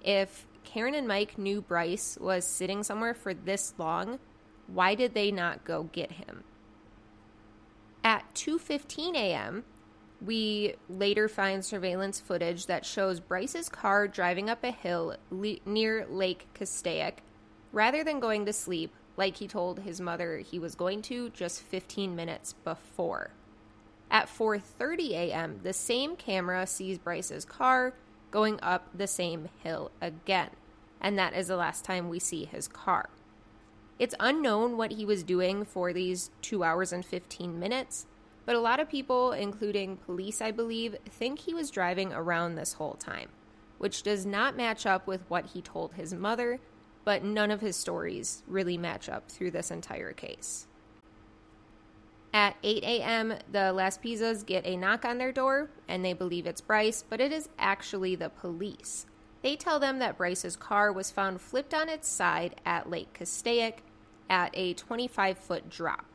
If 0.03 0.47
Karen 0.65 0.95
and 0.95 1.09
Mike 1.09 1.39
knew 1.39 1.61
Bryce 1.61 2.19
was 2.21 2.45
sitting 2.45 2.83
somewhere 2.83 3.15
for 3.15 3.33
this 3.33 3.75
long, 3.79 4.19
why 4.67 4.95
did 4.95 5.15
they 5.15 5.31
not 5.31 5.65
go 5.65 5.85
get 5.85 6.13
him? 6.13 6.45
At 8.03 8.35
2:15 8.35 9.15
a.m., 9.15 9.65
we 10.25 10.75
later 10.89 11.29
find 11.29 11.65
surveillance 11.65 12.21
footage 12.21 12.67
that 12.67 12.87
shows 12.87 13.21
Bryce's 13.21 13.69
car 13.69 14.09
driving 14.09 14.49
up 14.49 14.65
a 14.65 14.71
hill 14.71 15.17
le- 15.31 15.57
near 15.67 16.07
Lake 16.09 16.47
Castaic 16.55 17.23
rather 17.73 18.03
than 18.03 18.21
going 18.21 18.47
to 18.47 18.53
sleep 18.53 18.95
like 19.17 19.39
he 19.39 19.49
told 19.49 19.81
his 19.81 20.01
mother 20.01 20.39
he 20.39 20.59
was 20.59 20.75
going 20.75 21.03
to 21.03 21.31
just 21.31 21.63
15 21.63 22.15
minutes 22.15 22.53
before. 22.65 23.31
At 24.11 24.29
4:30 24.29 25.11
a.m., 25.11 25.61
the 25.63 25.73
same 25.73 26.17
camera 26.17 26.67
sees 26.67 26.99
Bryce's 26.99 27.45
car 27.45 27.95
going 28.31 28.59
up 28.63 28.89
the 28.95 29.07
same 29.07 29.49
hill 29.63 29.91
again, 30.01 30.51
and 31.01 31.19
that 31.19 31.35
is 31.35 31.49
the 31.49 31.57
last 31.57 31.85
time 31.85 32.09
we 32.09 32.19
see 32.19 32.45
his 32.45 32.69
car. 32.69 33.09
It's 33.99 34.15
unknown 34.21 34.77
what 34.77 34.93
he 34.93 35.05
was 35.05 35.23
doing 35.23 35.65
for 35.65 35.93
these 35.93 36.31
2 36.43 36.63
hours 36.63 36.93
and 36.93 37.05
15 37.05 37.59
minutes, 37.59 38.07
but 38.45 38.55
a 38.55 38.61
lot 38.61 38.79
of 38.79 38.89
people, 38.89 39.33
including 39.33 39.97
police, 39.97 40.41
I 40.41 40.51
believe, 40.51 40.97
think 41.09 41.41
he 41.41 41.55
was 41.55 41.71
driving 41.71 42.13
around 42.13 42.55
this 42.55 42.75
whole 42.75 42.95
time, 42.95 43.31
which 43.79 44.03
does 44.03 44.27
not 44.27 44.57
match 44.57 44.87
up 44.87 45.07
with 45.07 45.23
what 45.29 45.47
he 45.47 45.63
told 45.63 45.95
his 45.95 46.15
mother, 46.15 46.61
but 47.07 47.23
none 47.23 47.53
of 47.53 47.61
his 47.61 47.77
stories 47.77 48.43
really 48.49 48.77
match 48.77 49.09
up 49.09 49.31
through 49.31 49.53
this 49.53 49.71
entire 49.71 50.13
case. 50.13 50.67
At 52.35 52.57
8 52.65 52.83
a.m., 52.83 53.35
the 53.51 53.73
Laspisas 53.73 54.45
get 54.45 54.67
a 54.67 54.77
knock 54.77 55.05
on 55.05 55.17
their 55.17 55.31
door 55.31 55.71
and 55.87 56.05
they 56.05 56.13
believe 56.13 56.47
it's 56.47 56.61
Bryce, 56.61 57.05
but 57.09 57.21
it 57.21 57.33
is 57.33 57.49
actually 57.61 58.17
the 58.17 58.29
police. 58.29 59.07
They 59.43 59.55
tell 59.55 59.79
them 59.79 60.01
that 60.01 60.19
Bryce's 60.19 60.57
car 60.57 60.93
was 60.93 61.13
found 61.13 61.41
flipped 61.41 61.73
on 61.73 61.89
its 61.89 62.09
side 62.09 62.61
at 62.67 62.91
Lake 62.91 63.15
Castaic 63.15 63.85
at 64.29 64.51
a 64.55 64.75
25 64.75 65.39
foot 65.39 65.71
drop. 65.71 66.07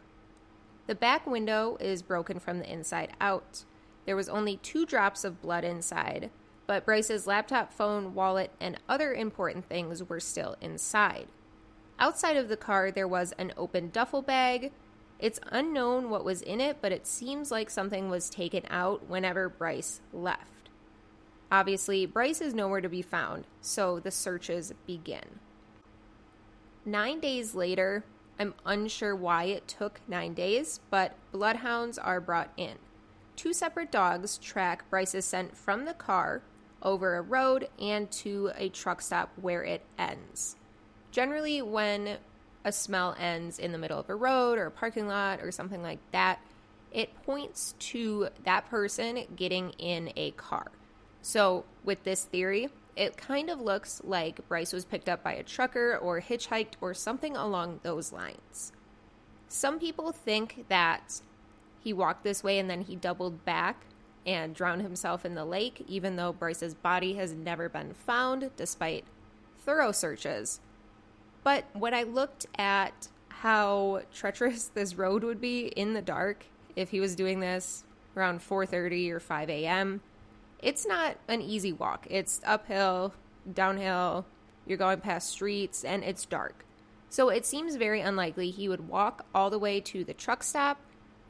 The 0.88 0.96
back 0.96 1.26
window 1.26 1.78
is 1.80 2.02
broken 2.02 2.38
from 2.38 2.60
the 2.60 2.70
inside 2.70 3.14
out. 3.22 3.64
There 4.06 4.18
was 4.18 4.28
only 4.28 4.58
two 4.58 4.86
drops 4.86 5.24
of 5.24 5.42
blood 5.42 5.64
inside, 5.64 6.32
but 6.72 6.86
Bryce's 6.86 7.28
laptop, 7.28 7.74
phone, 7.74 8.14
wallet, 8.14 8.50
and 8.62 8.80
other 8.88 9.14
important 9.14 9.66
things 9.66 10.02
were 10.06 10.22
still 10.22 10.56
inside. 10.62 11.28
Outside 12.00 12.38
of 12.38 12.48
the 12.48 12.56
car, 12.56 12.92
there 12.92 13.10
was 13.10 13.34
an 13.34 13.52
open 13.58 13.90
duffel 13.90 14.22
bag, 14.22 14.72
it's 15.20 15.42
unknown 15.48 16.10
what 16.10 16.24
was 16.24 16.42
in 16.42 16.62
it, 16.62 16.78
but 16.80 16.94
it 16.94 17.06
seems 17.06 17.52
like 17.52 17.70
something 17.70 18.10
was 18.10 18.30
taken 18.30 18.64
out 18.70 19.10
whenever 19.10 19.50
Bryce 19.50 20.00
left. 20.14 20.70
Obviously, 21.52 22.06
Bryce 22.06 22.40
is 22.40 22.54
nowhere 22.54 22.80
to 22.80 22.88
be 22.88 23.02
found, 23.02 23.48
so 23.60 24.00
the 24.00 24.10
searches 24.10 24.72
begin. 24.88 25.42
Nine 26.86 27.20
days 27.20 27.54
later, 27.54 28.06
I'm 28.40 28.54
unsure 28.66 29.14
why 29.14 29.44
it 29.44 29.68
took 29.68 30.00
nine 30.08 30.34
days, 30.34 30.80
but 30.90 31.18
bloodhounds 31.34 31.98
are 31.98 32.22
brought 32.22 32.54
in. 32.56 32.78
Two 33.36 33.52
separate 33.52 33.92
dogs 33.92 34.38
track 34.38 34.90
Bryce's 34.90 35.26
scent 35.26 35.58
from 35.58 35.84
the 35.84 35.94
car 35.94 36.44
over 36.82 37.18
a 37.18 37.22
road 37.22 37.68
and 37.80 38.10
to 38.12 38.52
a 38.56 38.70
truck 38.70 39.02
stop 39.02 39.32
where 39.40 39.64
it 39.64 39.84
ends. 39.98 40.56
Generally, 41.12 41.62
when 41.62 42.18
a 42.64 42.72
smell 42.72 43.16
ends 43.20 43.60
in 43.60 43.72
the 43.72 43.78
middle 43.78 44.00
of 44.00 44.10
a 44.10 44.16
road 44.16 44.58
or 44.58 44.68
a 44.68 44.72
parking 44.72 45.08
lot 45.08 45.42
or 45.42 45.52
something 45.52 45.82
like 45.82 46.00
that, 46.12 46.40
it 46.92 47.10
points 47.24 47.74
to 47.80 48.30
that 48.44 48.70
person 48.70 49.24
getting 49.36 49.72
in 49.72 50.12
a 50.16 50.32
car. 50.32 50.72
So, 51.22 51.66
with 51.84 52.04
this 52.04 52.24
theory, 52.26 52.70
it 52.96 53.16
kind 53.16 53.50
of 53.50 53.62
looks 53.62 54.02
like 54.04 54.48
Bryce 54.48 54.74
was 54.74 54.86
picked 54.86 55.08
up 55.08 55.24
by 55.24 55.34
a 55.34 55.44
trucker 55.44 55.98
or 55.98 56.20
hitchhiked 56.20 56.74
or 56.82 56.94
something 56.94 57.38
along 57.38 57.80
those 57.84 58.12
lines. 58.12 58.72
Some 59.48 59.80
people 59.80 60.12
think 60.12 60.66
that 60.70 61.22
he 61.80 61.94
walked 61.94 62.24
this 62.24 62.44
way 62.44 62.60
and 62.60 62.70
then 62.70 62.82
he 62.82 62.96
doubled 62.96 63.46
back 63.46 63.86
and 64.26 64.54
drowned 64.54 64.82
himself 64.82 65.26
in 65.26 65.36
the 65.36 65.46
lake, 65.46 65.84
even 65.88 66.16
though 66.16 66.34
Bryce's 66.34 66.74
body 66.74 67.14
has 67.16 67.34
never 67.34 67.70
been 67.70 67.94
found 67.94 68.52
despite 68.56 69.06
thorough 69.60 69.92
searches. 69.92 70.60
But 71.44 71.66
when 71.74 71.94
I 71.94 72.04
looked 72.04 72.46
at 72.58 73.08
how 73.30 74.02
treacherous 74.14 74.66
this 74.74 74.96
road 74.96 75.24
would 75.24 75.42
be 75.42 75.68
in 75.68 75.94
the 75.94 76.02
dark 76.02 76.46
if 76.76 76.90
he 76.90 77.00
was 77.00 77.16
doing 77.16 77.40
this 77.40 77.84
around 78.16 78.42
4:30 78.42 79.12
or 79.12 79.20
5 79.20 79.50
a.m., 79.50 80.02
it's 80.60 80.86
not 80.86 81.18
an 81.28 81.42
easy 81.42 81.74
walk. 81.74 82.06
It's 82.10 82.40
uphill, 82.46 83.14
downhill, 83.52 84.26
you're 84.66 84.78
going 84.78 85.00
past 85.00 85.30
streets 85.30 85.84
and 85.84 86.04
it's 86.04 86.26
dark. 86.26 86.66
So 87.10 87.30
it 87.30 87.46
seems 87.46 87.76
very 87.76 88.00
unlikely 88.00 88.52
he 88.52 88.70
would 88.70 88.88
walk 88.88 89.26
all 89.34 89.50
the 89.50 89.60
way 89.60 89.82
to 89.82 90.04
the 90.04 90.14
truck 90.14 90.44
stop, 90.44 90.80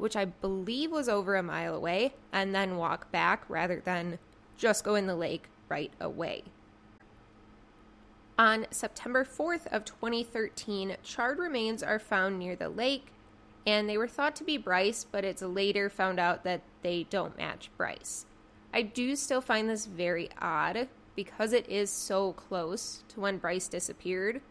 which 0.01 0.15
I 0.15 0.25
believe 0.25 0.91
was 0.91 1.07
over 1.07 1.35
a 1.35 1.43
mile 1.43 1.75
away, 1.75 2.15
and 2.33 2.55
then 2.55 2.77
walk 2.77 3.11
back 3.11 3.45
rather 3.47 3.79
than 3.79 4.17
just 4.57 4.83
go 4.83 4.95
in 4.95 5.05
the 5.05 5.15
lake 5.15 5.47
right 5.69 5.93
away. 6.01 6.43
On 8.37 8.65
September 8.71 9.23
4th 9.23 9.67
of 9.67 9.85
2013, 9.85 10.97
charred 11.03 11.37
remains 11.37 11.83
are 11.83 11.99
found 11.99 12.39
near 12.39 12.55
the 12.55 12.69
lake, 12.69 13.13
and 13.67 13.87
they 13.87 13.97
were 13.97 14.07
thought 14.07 14.35
to 14.37 14.43
be 14.43 14.57
Bryce, 14.57 15.05
but 15.09 15.23
it's 15.23 15.43
later 15.43 15.87
found 15.87 16.19
out 16.19 16.43
that 16.43 16.61
they 16.81 17.03
don't 17.11 17.37
match 17.37 17.69
Bryce. 17.77 18.25
I 18.73 18.81
do 18.81 19.15
still 19.15 19.41
find 19.41 19.69
this 19.69 19.85
very 19.85 20.29
odd 20.41 20.87
because 21.15 21.53
it 21.53 21.69
is 21.69 21.91
so 21.91 22.33
close 22.33 23.03
to 23.09 23.19
when 23.19 23.37
Bryce 23.37 23.67
disappeared. 23.67 24.41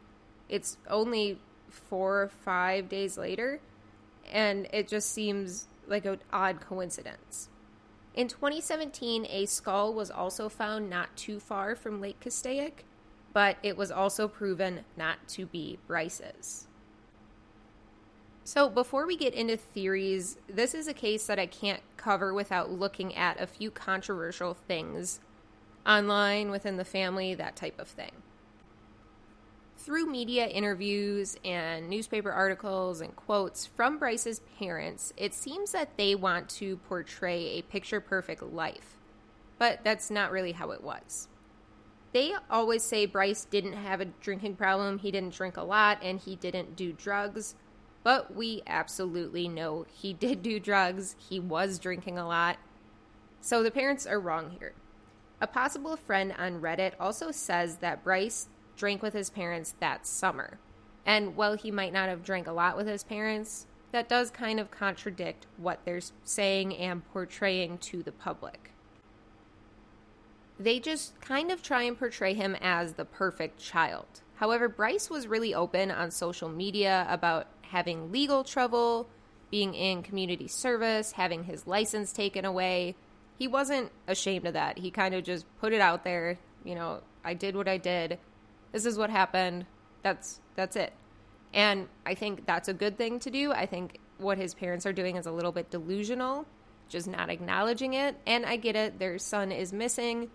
It's 0.49 0.77
only 0.89 1.41
four 1.69 2.23
or 2.23 2.29
five 2.29 2.89
days 2.89 3.19
later, 3.19 3.61
and 4.31 4.69
it 4.73 4.89
just 4.89 5.13
seems 5.13 5.69
like 5.87 6.05
an 6.05 6.21
odd 6.33 6.61
coincidence. 6.61 7.49
In 8.15 8.29
2017, 8.29 9.27
a 9.29 9.47
skull 9.47 9.95
was 9.95 10.11
also 10.11 10.49
found 10.49 10.91
not 10.91 11.17
too 11.17 11.39
far 11.39 11.75
from 11.75 12.01
Lake 12.01 12.21
Castaic, 12.21 12.85
but 13.33 13.57
it 13.63 13.77
was 13.77 13.91
also 13.91 14.27
proven 14.27 14.81
not 14.97 15.29
to 15.29 15.47
be 15.47 15.79
Bryce's. 15.87 16.67
So, 18.43 18.69
before 18.69 19.07
we 19.07 19.17
get 19.17 19.35
into 19.35 19.57
theories, 19.57 20.39
this 20.49 20.75
is 20.75 20.89
a 20.89 20.95
case 20.95 21.27
that 21.27 21.39
I 21.39 21.47
can't 21.47 21.83
cover 21.97 22.35
without 22.35 22.71
looking 22.71 23.15
at 23.15 23.41
a 23.41 23.47
few 23.47 23.71
controversial 23.71 24.55
things 24.55 25.21
online, 25.87 26.51
within 26.51 26.77
the 26.77 26.85
family, 26.85 27.35
that 27.35 27.55
type 27.55 27.79
of 27.79 27.87
thing. 27.87 28.11
Through 29.85 30.07
media 30.07 30.47
interviews 30.47 31.37
and 31.45 31.89
newspaper 31.89 32.31
articles 32.33 33.01
and 33.01 33.15
quotes 33.17 33.67
from 33.67 33.99
Bryce's 33.99 34.41
parents, 34.59 35.13
it 35.17 35.35
seems 35.35 35.73
that 35.73 35.97
they 35.97 36.15
want 36.15 36.49
to 36.51 36.77
portray 36.77 37.59
a 37.59 37.63
picture 37.63 38.01
perfect 38.01 38.43
life. 38.43 38.97
But 39.59 39.85
that's 39.85 40.11
not 40.11 40.31
really 40.31 40.53
how 40.53 40.71
it 40.71 40.83
was 40.83 41.29
they 42.13 42.35
always 42.51 42.83
say 42.83 43.07
Bryce 43.07 43.45
didn't 43.45 43.75
have 43.75 44.01
a 44.01 44.07
drinking 44.07 44.57
problem, 44.57 44.99
he 44.99 45.11
didn't 45.11 45.35
drink 45.35 45.57
a 45.57 45.63
lot, 45.63 45.99
and 46.03 46.19
he 46.19 46.37
didn't 46.37 46.77
do 46.77 46.93
drugs. 46.93 47.55
But 48.03 48.35
we 48.35 48.63
absolutely 48.67 49.49
know 49.49 49.87
he 49.93 50.13
did 50.15 50.43
do 50.43 50.59
drugs, 50.59 51.15
he 51.19 51.39
was 51.39 51.79
drinking 51.79 52.19
a 52.19 52.27
lot. 52.27 52.59
So 53.41 53.63
the 53.63 53.71
parents 53.71 54.07
are 54.07 54.21
wrong 54.21 54.57
here. 54.59 54.75
A 55.41 55.47
possible 55.47 55.97
friend 55.97 56.35
on 56.37 56.61
Reddit 56.61 56.93
also 57.01 57.31
says 57.31 57.77
that 57.77 58.05
Bryce 58.05 58.49
drank 58.81 59.03
with 59.03 59.13
his 59.13 59.29
parents 59.29 59.75
that 59.79 60.07
summer. 60.07 60.59
And 61.05 61.37
while 61.37 61.55
he 61.55 61.71
might 61.71 61.93
not 61.93 62.09
have 62.09 62.25
drank 62.25 62.47
a 62.47 62.53
lot 62.53 62.79
with 62.79 62.87
his 62.87 63.05
parents, 63.05 63.67
that 63.93 64.09
does 64.09 64.31
kind 64.31 64.59
of 64.59 64.71
contradict 64.71 65.47
what 65.59 65.81
they're 65.85 66.01
saying 66.25 66.75
and 66.77 67.07
portraying 67.13 67.77
to 67.79 68.03
the 68.03 68.13
public. 68.13 68.73
They 70.59 70.81
just 70.81 71.21
kind 71.21 71.51
of 71.51 71.63
try 71.63 71.83
and 71.83 71.99
portray 71.99 72.33
him 72.33 72.57
as 72.61 72.95
the 72.95 73.05
perfect 73.05 73.59
child. 73.59 74.07
However, 74.37 74.67
Bryce 74.67 75.11
was 75.11 75.27
really 75.27 75.55
open 75.55 75.91
on 75.91 76.11
social 76.11 76.49
media 76.49 77.07
about 77.11 77.49
having 77.61 78.11
legal 78.11 78.45
trouble, 78.45 79.09
being 79.51 79.75
in 79.75 80.03
community 80.03 80.49
service, 80.49 81.13
having 81.13 81.45
his 81.45 81.67
license 81.67 82.13
taken 82.13 82.47
away. 82.47 82.95
He 83.39 83.47
wasn't 83.47 83.93
ashamed 84.09 84.47
of 84.47 84.55
that. 84.55 84.79
He 84.79 84.91
kind 84.91 85.15
of 85.15 85.25
just 85.25 85.45
put 85.61 85.75
it 85.75 85.83
out 85.83 86.05
there, 86.05 86.39
you 86.65 86.75
know, 86.75 87.03
I 87.23 87.35
did 87.35 87.55
what 87.55 87.69
I 87.69 87.77
did. 87.77 88.19
This 88.73 88.87
is 88.87 88.99
what 88.99 89.11
happened. 89.11 89.67
That's 90.03 90.41
that's 90.55 90.77
it. 90.77 90.93
And 91.53 91.89
I 92.07 92.15
think 92.15 92.47
that's 92.47 92.69
a 92.69 92.75
good 92.75 92.97
thing 92.97 93.19
to 93.21 93.31
do. 93.31 93.53
I 93.53 93.67
think 93.67 93.99
what 94.19 94.39
his 94.39 94.55
parents 94.55 94.87
are 94.87 94.93
doing 94.93 95.17
is 95.17 95.27
a 95.27 95.33
little 95.33 95.53
bit 95.53 95.71
delusional, 95.71 96.47
just 96.89 97.09
not 97.09 97.31
acknowledging 97.31 97.95
it. 97.95 98.17
And 98.27 98.47
I 98.47 98.57
get 98.57 98.77
it, 98.77 98.99
their 98.99 99.19
son 99.19 99.51
is 99.51 99.73
missing 99.73 100.31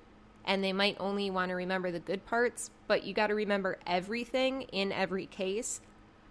and 0.45 0.63
they 0.63 0.73
might 0.73 0.97
only 0.99 1.29
want 1.29 1.49
to 1.49 1.55
remember 1.55 1.91
the 1.91 1.99
good 1.99 2.25
parts, 2.25 2.69
but 2.87 3.03
you 3.03 3.13
got 3.13 3.27
to 3.27 3.35
remember 3.35 3.77
everything 3.87 4.61
in 4.63 4.91
every 4.91 5.25
case. 5.25 5.81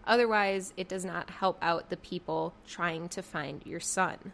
Otherwise, 0.06 0.72
it 0.76 0.88
does 0.88 1.04
not 1.04 1.30
help 1.30 1.58
out 1.60 1.90
the 1.90 1.96
people 1.96 2.54
trying 2.66 3.08
to 3.08 3.22
find 3.22 3.62
your 3.64 3.80
son. 3.80 4.32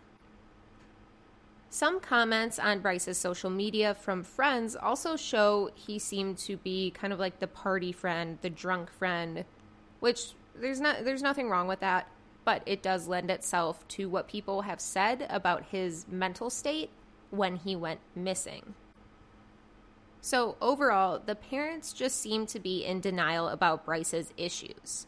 Some 1.73 2.01
comments 2.01 2.59
on 2.59 2.81
Bryce's 2.81 3.17
social 3.17 3.49
media 3.49 3.95
from 3.95 4.25
friends 4.25 4.75
also 4.75 5.15
show 5.15 5.71
he 5.77 6.01
seemed 6.01 6.37
to 6.39 6.57
be 6.57 6.91
kind 6.91 7.13
of 7.13 7.21
like 7.21 7.39
the 7.39 7.47
party 7.47 7.93
friend, 7.93 8.39
the 8.43 8.51
drunk 8.51 8.91
friend, 8.91 9.45
which 10.01 10.33
there's 10.57 10.81
not 10.81 11.05
there's 11.05 11.23
nothing 11.23 11.49
wrong 11.49 11.69
with 11.69 11.79
that, 11.79 12.09
but 12.45 12.65
it 12.67 12.83
does 12.83 13.07
lend 13.07 13.31
itself 13.31 13.87
to 13.87 14.09
what 14.09 14.27
people 14.27 14.63
have 14.63 14.81
said 14.81 15.25
about 15.31 15.67
his 15.67 16.07
mental 16.09 16.51
state 16.51 16.91
when 17.31 17.55
he 17.55 17.77
went 17.77 18.01
missing. 18.17 18.75
So, 20.21 20.57
overall, 20.61 21.23
the 21.25 21.37
parents 21.37 21.93
just 21.93 22.19
seem 22.19 22.47
to 22.47 22.59
be 22.59 22.85
in 22.85 23.01
denial 23.01 23.49
about 23.49 23.85
Bryce's 23.85 24.35
issues. 24.37 25.07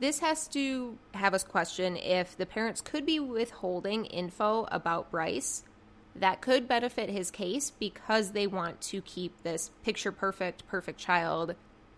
This 0.00 0.18
has 0.18 0.48
to 0.48 0.98
have 1.14 1.34
us 1.34 1.44
question 1.44 1.96
if 1.96 2.36
the 2.36 2.46
parents 2.46 2.80
could 2.80 3.06
be 3.06 3.20
withholding 3.20 4.04
info 4.06 4.66
about 4.70 5.10
Bryce 5.10 5.64
that 6.20 6.40
could 6.40 6.68
benefit 6.68 7.10
his 7.10 7.30
case 7.30 7.70
because 7.70 8.32
they 8.32 8.46
want 8.46 8.80
to 8.82 9.00
keep 9.02 9.42
this 9.42 9.70
picture 9.82 10.12
perfect, 10.12 10.66
perfect 10.66 10.98
child 10.98 11.54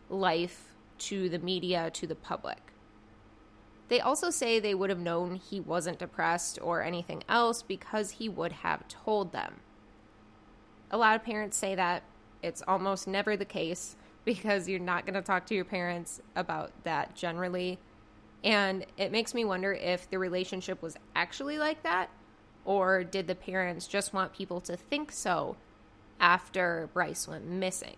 life 0.09 0.75
to 0.99 1.29
the 1.29 1.39
media, 1.39 1.91
to 1.91 2.07
the 2.07 2.15
public. 2.15 2.73
They 3.89 4.00
also 4.00 4.31
say 4.31 4.61
they 4.61 4.75
would 4.75 4.91
have 4.91 5.00
known 5.00 5.35
he 5.35 5.59
wasn't 5.59 5.99
depressed 5.99 6.59
or 6.62 6.83
anything 6.83 7.25
else 7.29 7.62
because 7.62 8.12
he 8.12 8.29
would 8.29 8.53
have 8.53 8.87
told 8.87 9.33
them. 9.33 9.61
A 10.93 10.97
lot 10.97 11.17
of 11.17 11.25
parents 11.25 11.57
say 11.57 11.75
that 11.75 12.05
it's 12.43 12.62
almost 12.69 13.09
never 13.09 13.37
the 13.37 13.45
case 13.45 13.97
because 14.25 14.69
you're 14.69 14.79
not 14.79 15.07
going 15.07 15.15
to 15.15 15.23
talk 15.23 15.47
to 15.47 15.55
your 15.55 15.65
parents 15.65 16.21
about 16.37 16.71
that 16.85 17.17
generally. 17.17 17.79
And 18.45 18.87
it 18.97 19.11
makes 19.11 19.35
me 19.35 19.45
wonder 19.45 19.73
if 19.73 20.09
the 20.09 20.19
relationship 20.19 20.83
was 20.83 20.97
actually 21.17 21.59
like 21.59 21.83
that, 21.83 22.11
or 22.64 23.05
did 23.05 23.26
the 23.26 23.35
parents 23.35 23.87
just 23.87 24.12
want 24.12 24.33
people 24.33 24.61
to 24.62 24.76
think 24.76 25.12
so 25.12 25.57
after 26.19 26.88
Bryce 26.93 27.26
went 27.26 27.47
missing? 27.47 27.97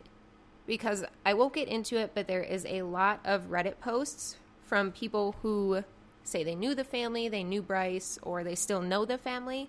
Because 0.66 1.04
I 1.26 1.34
won't 1.34 1.54
get 1.54 1.68
into 1.68 1.96
it, 1.98 2.12
but 2.14 2.28
there 2.28 2.42
is 2.42 2.64
a 2.66 2.82
lot 2.82 3.20
of 3.24 3.50
Reddit 3.50 3.80
posts 3.80 4.36
from 4.62 4.92
people 4.92 5.36
who 5.42 5.84
say 6.24 6.44
they 6.44 6.54
knew 6.54 6.74
the 6.74 6.84
family, 6.84 7.28
they 7.28 7.42
knew 7.42 7.62
Bryce, 7.62 8.18
or 8.22 8.44
they 8.44 8.54
still 8.54 8.80
know 8.80 9.04
the 9.04 9.18
family. 9.18 9.68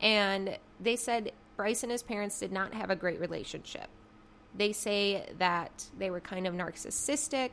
And 0.00 0.58
they 0.78 0.96
said 0.96 1.32
Bryce 1.56 1.82
and 1.82 1.92
his 1.92 2.02
parents 2.02 2.38
did 2.38 2.52
not 2.52 2.74
have 2.74 2.90
a 2.90 2.96
great 2.96 3.20
relationship. 3.20 3.88
They 4.54 4.72
say 4.72 5.30
that 5.38 5.86
they 5.98 6.10
were 6.10 6.20
kind 6.20 6.46
of 6.46 6.54
narcissistic 6.54 7.50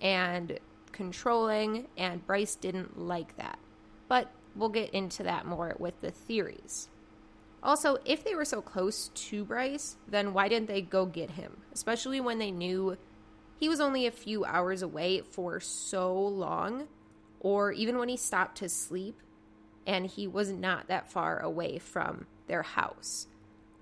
and 0.00 0.58
controlling, 0.92 1.86
and 1.96 2.26
Bryce 2.26 2.56
didn't 2.56 2.98
like 2.98 3.36
that. 3.36 3.58
But 4.08 4.30
we'll 4.54 4.68
get 4.68 4.90
into 4.90 5.22
that 5.22 5.46
more 5.46 5.74
with 5.78 6.00
the 6.00 6.10
theories. 6.10 6.88
Also, 7.62 7.96
if 8.04 8.22
they 8.22 8.34
were 8.34 8.44
so 8.44 8.60
close 8.60 9.08
to 9.14 9.44
Bryce, 9.44 9.96
then 10.06 10.34
why 10.34 10.48
didn't 10.48 10.68
they 10.68 10.82
go 10.82 11.06
get 11.06 11.30
him? 11.30 11.58
Especially 11.72 12.20
when 12.20 12.38
they 12.38 12.50
knew 12.50 12.98
he 13.56 13.68
was 13.68 13.80
only 13.80 14.06
a 14.06 14.10
few 14.10 14.44
hours 14.44 14.82
away 14.82 15.22
for 15.22 15.60
so 15.60 16.14
long, 16.14 16.88
or 17.40 17.72
even 17.72 17.98
when 17.98 18.08
he 18.08 18.16
stopped 18.16 18.58
to 18.58 18.68
sleep 18.68 19.20
and 19.86 20.06
he 20.06 20.26
was 20.26 20.50
not 20.50 20.88
that 20.88 21.10
far 21.10 21.38
away 21.40 21.78
from 21.78 22.26
their 22.46 22.62
house. 22.62 23.26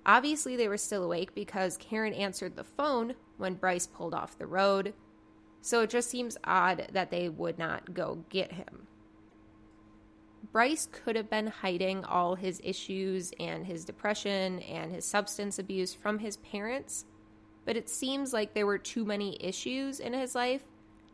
Obviously, 0.05 0.55
they 0.55 0.67
were 0.67 0.77
still 0.77 1.03
awake 1.03 1.33
because 1.33 1.77
Karen 1.77 2.13
answered 2.13 2.55
the 2.55 2.63
phone 2.63 3.15
when 3.37 3.53
Bryce 3.53 3.87
pulled 3.87 4.13
off 4.13 4.37
the 4.37 4.45
road, 4.45 4.93
so 5.61 5.81
it 5.81 5.89
just 5.89 6.09
seems 6.09 6.37
odd 6.43 6.87
that 6.91 7.09
they 7.09 7.29
would 7.29 7.57
not 7.57 7.93
go 7.93 8.25
get 8.29 8.53
him. 8.53 8.87
Bryce 10.51 10.87
could 10.91 11.15
have 11.15 11.29
been 11.29 11.47
hiding 11.47 12.03
all 12.03 12.35
his 12.35 12.59
issues 12.63 13.31
and 13.39 13.65
his 13.65 13.85
depression 13.85 14.59
and 14.59 14.91
his 14.91 15.05
substance 15.05 15.57
abuse 15.57 15.93
from 15.93 16.19
his 16.19 16.37
parents, 16.37 17.05
but 17.65 17.77
it 17.77 17.89
seems 17.89 18.33
like 18.33 18.53
there 18.53 18.65
were 18.65 18.77
too 18.77 19.05
many 19.05 19.37
issues 19.43 19.99
in 19.99 20.13
his 20.13 20.35
life 20.35 20.63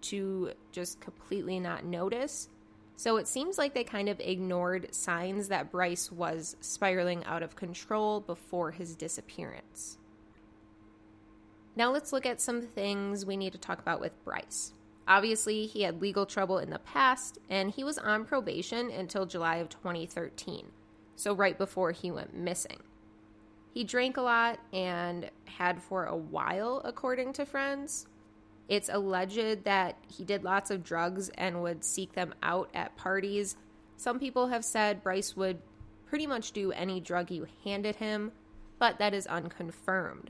to 0.02 0.54
just 0.72 1.00
completely 1.00 1.60
not 1.60 1.86
notice. 1.86 2.50
So 2.96 3.18
it 3.18 3.28
seems 3.28 3.58
like 3.58 3.74
they 3.74 3.84
kind 3.84 4.10
of 4.10 4.20
ignored 4.20 4.94
signs 4.94 5.48
that 5.50 5.72
Bryce 5.72 6.12
was 6.12 6.58
spiraling 6.60 7.24
out 7.26 7.44
of 7.44 7.56
control 7.56 8.20
before 8.20 8.72
his 8.72 8.96
disappearance. 8.96 9.98
Now 11.76 11.92
let's 11.92 12.12
look 12.12 12.26
at 12.26 12.42
some 12.42 12.62
things 12.62 13.26
we 13.26 13.38
need 13.38 13.54
to 13.54 13.58
talk 13.60 13.80
about 13.80 14.02
with 14.02 14.22
Bryce. 14.26 14.74
Obviously, 15.10 15.66
he 15.66 15.82
had 15.82 16.02
legal 16.02 16.28
trouble 16.28 16.60
in 16.60 16.70
the 16.70 16.78
past, 16.78 17.40
and 17.50 17.72
he 17.72 17.84
was 17.84 17.98
on 17.98 18.26
probation 18.26 18.92
until 18.92 19.26
July 19.26 19.56
of 19.56 19.68
2013, 19.68 20.68
so 21.16 21.34
right 21.34 21.58
before 21.58 21.92
he 21.92 22.12
went 22.12 22.36
missing. 22.36 22.78
He 23.74 23.84
drank 23.84 24.18
a 24.18 24.22
lot 24.22 24.60
and 24.72 25.32
had 25.46 25.82
for 25.82 26.06
a 26.06 26.16
while, 26.16 26.82
according 26.86 27.34
to 27.34 27.46
friends. 27.46 28.06
It's 28.68 28.90
alleged 28.90 29.64
that 29.64 29.98
he 30.16 30.24
did 30.24 30.44
lots 30.44 30.70
of 30.70 30.84
drugs 30.84 31.30
and 31.30 31.64
would 31.64 31.84
seek 31.84 32.14
them 32.14 32.36
out 32.44 32.70
at 32.76 32.96
parties. 32.96 33.58
Some 33.98 34.20
people 34.20 34.50
have 34.50 34.64
said 34.64 35.02
Bryce 35.02 35.36
would 35.36 35.58
pretty 36.06 36.28
much 36.28 36.52
do 36.52 36.72
any 36.72 37.00
drug 37.00 37.32
you 37.32 37.48
handed 37.64 37.96
him, 37.96 38.32
but 38.78 39.00
that 39.00 39.16
is 39.16 39.26
unconfirmed. 39.26 40.30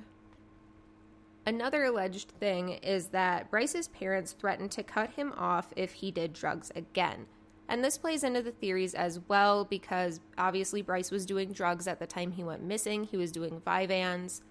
Another 1.49 1.85
alleged 1.85 2.29
thing 2.39 2.73
is 2.83 3.07
that 3.07 3.49
Bryce's 3.49 3.88
parents 3.88 4.33
threatened 4.33 4.69
to 4.69 4.83
cut 4.83 5.09
him 5.09 5.33
off 5.35 5.73
if 5.75 5.93
he 5.93 6.12
did 6.12 6.31
drugs 6.31 6.71
again. 6.75 7.25
And 7.67 7.83
this 7.83 7.97
plays 7.97 8.23
into 8.23 8.43
the 8.43 8.51
theories 8.51 8.93
as 8.93 9.19
well 9.27 9.65
because 9.65 10.19
obviously 10.38 10.83
Bryce 10.83 11.09
was 11.09 11.25
doing 11.25 11.51
drugs 11.51 11.88
at 11.88 11.97
the 11.97 12.05
time 12.05 12.33
he 12.33 12.43
went 12.43 12.62
missing. 12.62 13.03
He 13.03 13.17
was 13.17 13.31
doing 13.31 13.63
Vyvanse. 13.65 14.41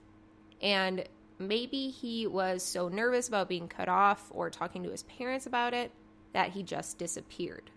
And 0.60 1.04
maybe 1.38 1.88
he 1.88 2.26
was 2.26 2.64
so 2.64 2.88
nervous 2.88 3.28
about 3.28 3.48
being 3.48 3.68
cut 3.68 3.88
off 3.88 4.32
or 4.32 4.50
talking 4.50 4.82
to 4.82 4.90
his 4.90 5.04
parents 5.04 5.46
about 5.46 5.74
it 5.74 5.92
that 6.32 6.50
he 6.50 6.64
just 6.64 6.98
disappeared. 6.98 7.70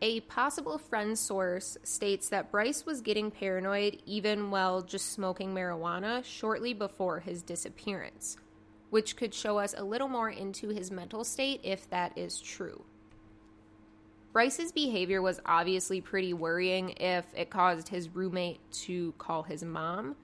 A 0.00 0.20
possible 0.20 0.78
friend 0.78 1.18
source 1.18 1.76
states 1.82 2.28
that 2.28 2.52
Bryce 2.52 2.86
was 2.86 3.00
getting 3.00 3.32
paranoid 3.32 4.00
even 4.06 4.52
while 4.52 4.80
just 4.80 5.10
smoking 5.12 5.52
marijuana 5.52 6.24
shortly 6.24 6.72
before 6.72 7.18
his 7.18 7.42
disappearance, 7.42 8.36
which 8.90 9.16
could 9.16 9.34
show 9.34 9.58
us 9.58 9.74
a 9.76 9.82
little 9.82 10.08
more 10.08 10.30
into 10.30 10.68
his 10.68 10.92
mental 10.92 11.24
state 11.24 11.60
if 11.64 11.90
that 11.90 12.16
is 12.16 12.40
true. 12.40 12.84
Bryce's 14.32 14.70
behavior 14.70 15.20
was 15.20 15.40
obviously 15.44 16.00
pretty 16.00 16.32
worrying 16.32 16.90
if 16.90 17.24
it 17.34 17.50
caused 17.50 17.88
his 17.88 18.08
roommate 18.14 18.60
to 18.70 19.12
call 19.18 19.42
his 19.42 19.64
mom. 19.64 20.14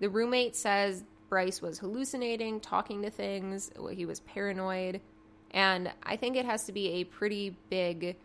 The 0.00 0.08
roommate 0.08 0.56
says 0.56 1.04
Bryce 1.28 1.60
was 1.60 1.78
hallucinating, 1.78 2.60
talking 2.60 3.02
to 3.02 3.10
things, 3.10 3.70
he 3.90 4.06
was 4.06 4.20
paranoid. 4.20 5.02
And 5.50 5.92
I 6.02 6.16
think 6.16 6.36
it 6.36 6.46
has 6.46 6.64
to 6.64 6.72
be 6.72 6.88
a 6.88 7.04
pretty 7.04 7.58
big 7.68 8.16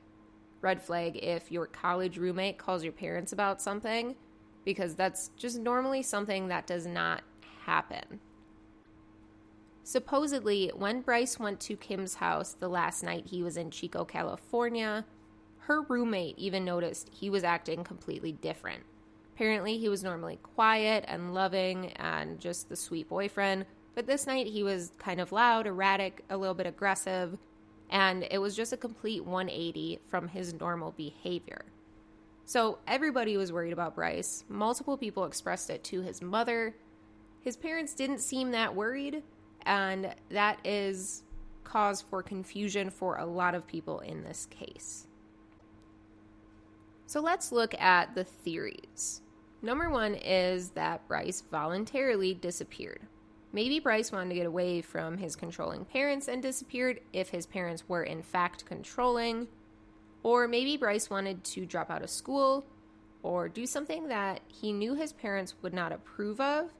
red 0.62 0.82
flag 0.82 1.18
if 1.18 1.52
your 1.52 1.68
college 1.68 2.18
roommate 2.18 2.58
calls 2.58 2.84
your 2.84 2.94
parents 2.94 3.32
about 3.32 3.62
something, 3.62 4.16
because 4.66 4.96
that's 4.96 5.30
just 5.38 5.60
normally 5.60 6.04
something 6.04 6.48
that 6.48 6.68
does 6.68 6.86
not 6.86 7.22
happen. 7.66 8.20
Supposedly, 9.84 10.70
when 10.76 11.02
Bryce 11.02 11.40
went 11.40 11.62
to 11.62 11.78
Kim's 11.78 12.16
house 12.16 12.52
the 12.54 12.68
last 12.68 13.04
night 13.04 13.28
he 13.28 13.42
was 13.42 13.56
in 13.56 13.72
Chico, 13.72 14.04
California, 14.04 15.06
her 15.60 15.82
roommate 15.84 16.38
even 16.38 16.66
noticed 16.66 17.10
he 17.14 17.30
was 17.30 17.44
acting 17.44 17.84
completely 17.86 18.34
different. 18.34 18.84
Apparently, 19.34 19.78
he 19.78 19.88
was 19.88 20.04
normally 20.04 20.40
quiet 20.44 21.06
and 21.08 21.34
loving 21.34 21.92
and 21.94 22.40
just 22.40 22.68
the 22.68 22.76
sweet 22.76 23.08
boyfriend, 23.08 23.66
But 23.98 24.06
this 24.06 24.28
night 24.28 24.46
he 24.46 24.62
was 24.62 24.92
kind 25.00 25.20
of 25.20 25.32
loud, 25.32 25.66
erratic, 25.66 26.24
a 26.30 26.38
little 26.38 26.54
bit 26.54 26.68
aggressive, 26.68 27.36
and 27.90 28.28
it 28.30 28.40
was 28.40 28.56
just 28.56 28.74
a 28.74 28.78
complete 28.78 29.24
180 29.24 30.00
from 30.08 30.28
his 30.28 30.54
normal 30.54 30.92
behavior. 30.92 31.66
So 32.46 32.80
everybody 32.88 33.36
was 33.38 33.52
worried 33.52 33.74
about 33.74 33.96
Bryce. 33.96 34.44
Multiple 34.48 34.98
people 34.98 35.26
expressed 35.26 35.70
it 35.70 35.84
to 35.86 36.02
his 36.02 36.22
mother. 36.22 36.76
His 37.42 37.58
parents 37.58 37.94
didn't 37.94 38.20
seem 38.20 38.52
that 38.52 38.76
worried, 38.76 39.24
and 39.66 40.16
that 40.30 40.60
is 40.66 41.24
cause 41.64 42.02
for 42.02 42.24
confusion 42.24 42.90
for 42.90 43.18
a 43.18 43.26
lot 43.26 43.54
of 43.54 43.68
people 43.68 44.00
in 44.00 44.24
this 44.24 44.46
case. 44.46 45.08
So 47.06 47.20
let's 47.22 47.52
look 47.52 47.74
at 47.80 48.16
the 48.16 48.24
theories. 48.24 49.22
Number 49.62 49.90
one 49.90 50.16
is 50.16 50.70
that 50.72 51.08
Bryce 51.08 51.44
voluntarily 51.52 52.34
disappeared. 52.34 53.02
Maybe 53.54 53.80
Bryce 53.80 54.12
wanted 54.12 54.30
to 54.30 54.36
get 54.36 54.46
away 54.46 54.82
from 54.82 55.18
his 55.18 55.36
controlling 55.36 55.86
parents 55.86 56.28
and 56.28 56.42
disappeared 56.42 57.00
if 57.14 57.30
his 57.30 57.46
parents 57.46 57.88
were 57.88 58.04
in 58.04 58.22
fact 58.22 58.66
controlling. 58.66 59.48
Or 60.24 60.48
maybe 60.48 60.78
Bryce 60.78 61.10
wanted 61.10 61.44
to 61.46 61.66
drop 61.66 61.90
out 61.90 62.04
of 62.04 62.10
school 62.10 62.66
or 63.24 63.48
do 63.48 63.66
something 63.66 64.10
that 64.10 64.42
he 64.48 64.74
knew 64.74 64.96
his 64.96 65.14
parents 65.14 65.56
would 65.62 65.74
not 65.74 65.92
approve 65.92 66.42
of 66.42 66.72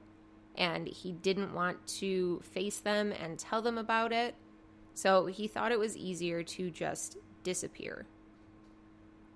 and 0.56 0.88
he 0.88 1.12
didn't 1.12 1.54
want 1.54 1.86
to 1.86 2.40
face 2.52 2.78
them 2.78 3.12
and 3.12 3.38
tell 3.38 3.62
them 3.62 3.78
about 3.78 4.12
it. 4.12 4.34
So 4.94 5.26
he 5.26 5.46
thought 5.46 5.72
it 5.72 5.78
was 5.78 5.96
easier 5.96 6.42
to 6.42 6.70
just 6.70 7.16
disappear. 7.44 8.06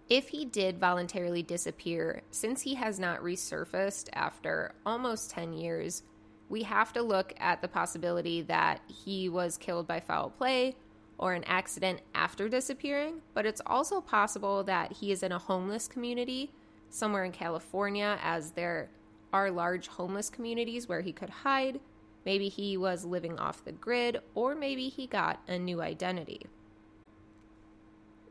If 0.08 0.28
he 0.28 0.44
did 0.44 0.78
voluntarily 0.78 1.42
disappear, 1.42 2.22
since 2.30 2.62
he 2.62 2.74
has 2.74 2.98
not 2.98 3.22
resurfaced 3.22 4.08
after 4.12 4.74
almost 4.84 5.30
10 5.30 5.52
years, 5.52 6.02
we 6.52 6.64
have 6.64 6.92
to 6.92 7.00
look 7.00 7.32
at 7.40 7.62
the 7.62 7.66
possibility 7.66 8.42
that 8.42 8.82
he 8.86 9.26
was 9.26 9.56
killed 9.56 9.86
by 9.86 9.98
foul 9.98 10.28
play 10.28 10.76
or 11.16 11.32
an 11.32 11.42
accident 11.44 11.98
after 12.14 12.46
disappearing, 12.46 13.22
but 13.32 13.46
it's 13.46 13.62
also 13.64 14.02
possible 14.02 14.62
that 14.62 14.92
he 14.92 15.10
is 15.10 15.22
in 15.22 15.32
a 15.32 15.38
homeless 15.38 15.88
community 15.88 16.52
somewhere 16.90 17.24
in 17.24 17.32
California, 17.32 18.18
as 18.22 18.50
there 18.50 18.90
are 19.32 19.50
large 19.50 19.88
homeless 19.88 20.28
communities 20.28 20.86
where 20.86 21.00
he 21.00 21.10
could 21.10 21.30
hide. 21.30 21.80
Maybe 22.26 22.50
he 22.50 22.76
was 22.76 23.06
living 23.06 23.38
off 23.38 23.64
the 23.64 23.72
grid, 23.72 24.18
or 24.34 24.54
maybe 24.54 24.90
he 24.90 25.06
got 25.06 25.40
a 25.48 25.58
new 25.58 25.80
identity. 25.80 26.44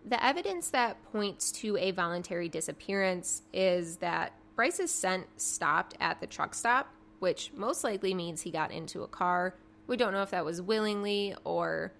The 0.05 0.23
evidence 0.23 0.69
that 0.69 1.03
points 1.11 1.51
to 1.53 1.75
a 1.77 1.89
voluntary 1.89 2.49
disappearance 2.49 3.41
is 3.51 3.97
that 3.97 4.33
Bryce's 4.55 4.93
scent 4.93 5.25
stopped 5.37 5.95
at 5.99 6.21
the 6.21 6.27
truck 6.27 6.53
stop, 6.53 6.93
which 7.21 7.51
most 7.55 7.83
likely 7.83 8.15
means 8.15 8.41
he 8.41 8.49
got 8.49 8.71
into 8.71 9.03
a 9.03 9.07
car. 9.07 9.53
We 9.85 9.95
don't 9.95 10.11
know 10.11 10.23
if 10.23 10.31
that 10.31 10.43
was 10.43 10.59
willingly 10.59 11.35
or 11.43 11.93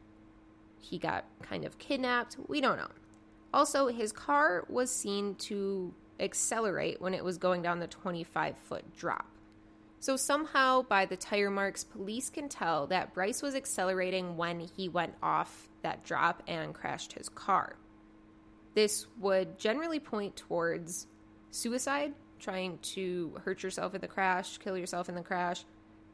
he 0.80 0.98
got 0.98 1.26
kind 1.44 1.64
of 1.64 1.78
kidnapped. 1.78 2.38
We 2.48 2.60
don't 2.60 2.78
know. 2.78 2.90
Also, 3.54 3.86
his 3.88 4.12
car 4.12 4.66
was 4.68 4.90
seen 4.90 5.36
to 5.36 5.94
accelerate 6.20 7.00
when 7.00 7.14
it 7.14 7.24
was 7.24 7.38
going 7.38 7.62
down 7.62 7.80
the 7.80 7.86
25 7.86 8.58
foot 8.68 8.96
drop. 8.98 9.28
So, 10.00 10.18
somehow, 10.18 10.82
by 10.82 11.06
the 11.06 11.18
tire 11.18 11.52
marks, 11.52 11.84
police 11.84 12.32
can 12.32 12.50
tell 12.50 12.88
that 12.88 13.14
Bryce 13.14 13.44
was 13.44 13.54
accelerating 13.54 14.38
when 14.38 14.60
he 14.60 14.90
went 14.90 15.14
off 15.22 15.70
that 15.84 16.04
drop 16.04 16.42
and 16.48 16.74
crashed 16.74 17.14
his 17.14 17.30
car. 17.30 17.76
This 18.74 19.06
would 19.20 19.60
generally 19.60 20.00
point 20.00 20.36
towards 20.36 21.06
suicide, 21.52 22.16
trying 22.42 22.78
to 22.80 23.40
hurt 23.46 23.64
yourself 23.64 23.96
in 23.96 24.02
the 24.02 24.08
crash, 24.08 24.58
kill 24.58 24.78
yourself 24.78 25.08
in 25.08 25.16
the 25.16 25.22
crash. 25.22 25.64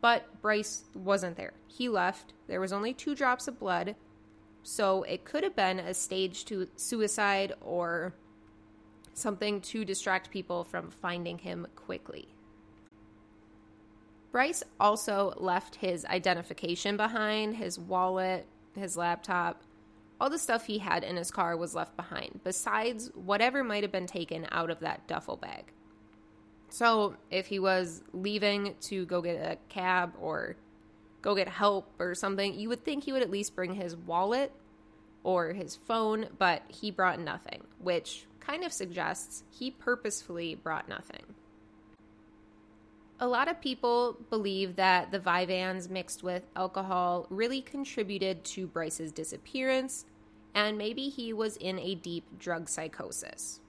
But 0.02 0.42
Bryce 0.42 0.84
wasn't 0.94 1.38
there. 1.38 1.54
He 1.68 1.90
left. 1.90 2.34
There 2.48 2.62
was 2.62 2.72
only 2.72 2.94
two 2.94 3.16
drops 3.16 3.48
of 3.48 3.60
blood. 3.60 3.96
So 4.64 5.04
it 5.04 5.26
could 5.26 5.44
have 5.44 5.56
been 5.56 5.80
a 5.80 5.94
stage 5.94 6.46
to 6.46 6.68
suicide 6.76 7.54
or 7.62 8.14
something 9.14 9.62
to 9.62 9.84
distract 9.84 10.30
people 10.30 10.64
from 10.64 10.92
finding 10.92 11.40
him 11.40 11.66
quickly. 11.76 12.28
Bryce 14.32 14.62
also 14.80 15.34
left 15.38 15.76
his 15.76 16.06
identification 16.06 16.98
behind, 16.98 17.56
his 17.56 17.80
wallet, 17.80 18.46
his 18.76 18.96
laptop, 18.96 19.64
all 20.20 20.30
the 20.30 20.40
stuff 20.40 20.66
he 20.66 20.80
had 20.80 21.04
in 21.04 21.16
his 21.16 21.32
car 21.32 21.56
was 21.56 21.76
left 21.76 21.96
behind, 21.96 22.40
besides 22.44 23.12
whatever 23.14 23.64
might 23.64 23.84
have 23.84 23.92
been 23.92 24.08
taken 24.08 24.48
out 24.52 24.70
of 24.70 24.80
that 24.80 25.08
duffel 25.08 25.38
bag. 25.38 25.72
So, 26.70 27.16
if 27.32 27.48
he 27.48 27.60
was 27.60 28.04
leaving 28.14 28.76
to 28.82 29.06
go 29.06 29.22
get 29.22 29.36
a 29.36 29.58
cab 29.70 30.14
or 30.20 30.58
go 31.22 31.34
get 31.36 31.48
help 31.48 31.90
or 32.00 32.14
something, 32.14 32.60
you 32.60 32.70
would 32.70 32.84
think 32.84 33.04
he 33.04 33.14
would 33.14 33.22
at 33.22 33.32
least 33.32 33.56
bring 33.56 33.74
his 33.74 33.96
wallet 33.96 34.52
or 35.24 35.54
his 35.54 35.76
phone, 35.76 36.28
but 36.38 36.64
he 36.68 36.92
brought 36.92 37.20
nothing, 37.20 37.64
which 37.80 38.26
kind 38.40 38.64
of 38.64 38.72
suggests 38.72 39.44
he 39.50 39.72
purposefully 39.72 40.56
brought 40.56 40.88
nothing. 40.88 41.24
A 43.20 43.28
lot 43.28 43.48
of 43.48 43.60
people 43.60 44.18
believe 44.30 44.76
that 44.76 45.12
the 45.12 45.20
Vyvanse 45.20 45.90
mixed 45.90 46.22
with 46.22 46.44
alcohol 46.56 47.26
really 47.30 47.62
contributed 47.62 48.44
to 48.46 48.68
Bryce's 48.68 49.12
disappearance, 49.12 50.06
and 50.54 50.78
maybe 50.78 51.10
he 51.10 51.34
was 51.34 51.58
in 51.58 51.80
a 51.80 51.96
deep 51.96 52.40
drug 52.40 52.70
psychosis. 52.70 53.60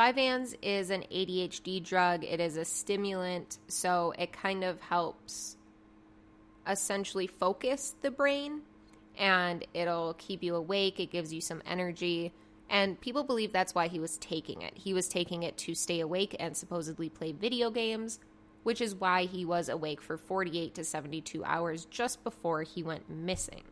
Vyvanse 0.00 0.54
is 0.62 0.88
an 0.88 1.04
ADHD 1.12 1.84
drug. 1.84 2.24
It 2.24 2.40
is 2.40 2.56
a 2.56 2.64
stimulant, 2.64 3.58
so 3.68 4.14
it 4.18 4.32
kind 4.32 4.64
of 4.64 4.80
helps 4.80 5.58
essentially 6.66 7.26
focus 7.26 7.94
the 8.00 8.10
brain 8.10 8.62
and 9.18 9.62
it'll 9.74 10.14
keep 10.14 10.42
you 10.42 10.54
awake. 10.54 11.00
It 11.00 11.10
gives 11.10 11.34
you 11.34 11.42
some 11.42 11.60
energy. 11.66 12.32
And 12.70 12.98
people 12.98 13.24
believe 13.24 13.52
that's 13.52 13.74
why 13.74 13.88
he 13.88 13.98
was 13.98 14.16
taking 14.16 14.62
it. 14.62 14.72
He 14.74 14.94
was 14.94 15.06
taking 15.06 15.42
it 15.42 15.58
to 15.58 15.74
stay 15.74 16.00
awake 16.00 16.34
and 16.40 16.56
supposedly 16.56 17.10
play 17.10 17.32
video 17.32 17.70
games, 17.70 18.20
which 18.62 18.80
is 18.80 18.94
why 18.94 19.24
he 19.24 19.44
was 19.44 19.68
awake 19.68 20.00
for 20.00 20.16
48 20.16 20.74
to 20.76 20.82
72 20.82 21.44
hours 21.44 21.84
just 21.84 22.24
before 22.24 22.62
he 22.62 22.82
went 22.82 23.10
missing. 23.10 23.64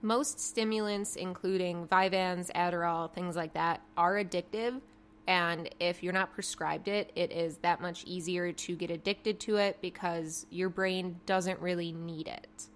Most 0.00 0.38
stimulants, 0.38 1.16
including 1.16 1.88
Vyvanse, 1.88 2.52
Adderall, 2.52 3.12
things 3.12 3.34
like 3.34 3.54
that, 3.54 3.82
are 3.96 4.14
addictive. 4.14 4.80
And 5.26 5.68
if 5.78 6.02
you're 6.02 6.12
not 6.12 6.32
prescribed 6.32 6.88
it, 6.88 7.12
it 7.14 7.30
is 7.30 7.58
that 7.58 7.80
much 7.80 8.04
easier 8.04 8.52
to 8.52 8.76
get 8.76 8.90
addicted 8.90 9.38
to 9.40 9.56
it 9.56 9.78
because 9.80 10.46
your 10.50 10.68
brain 10.68 11.20
doesn't 11.26 11.60
really 11.60 11.92
need 11.92 12.26
it. 12.26 12.66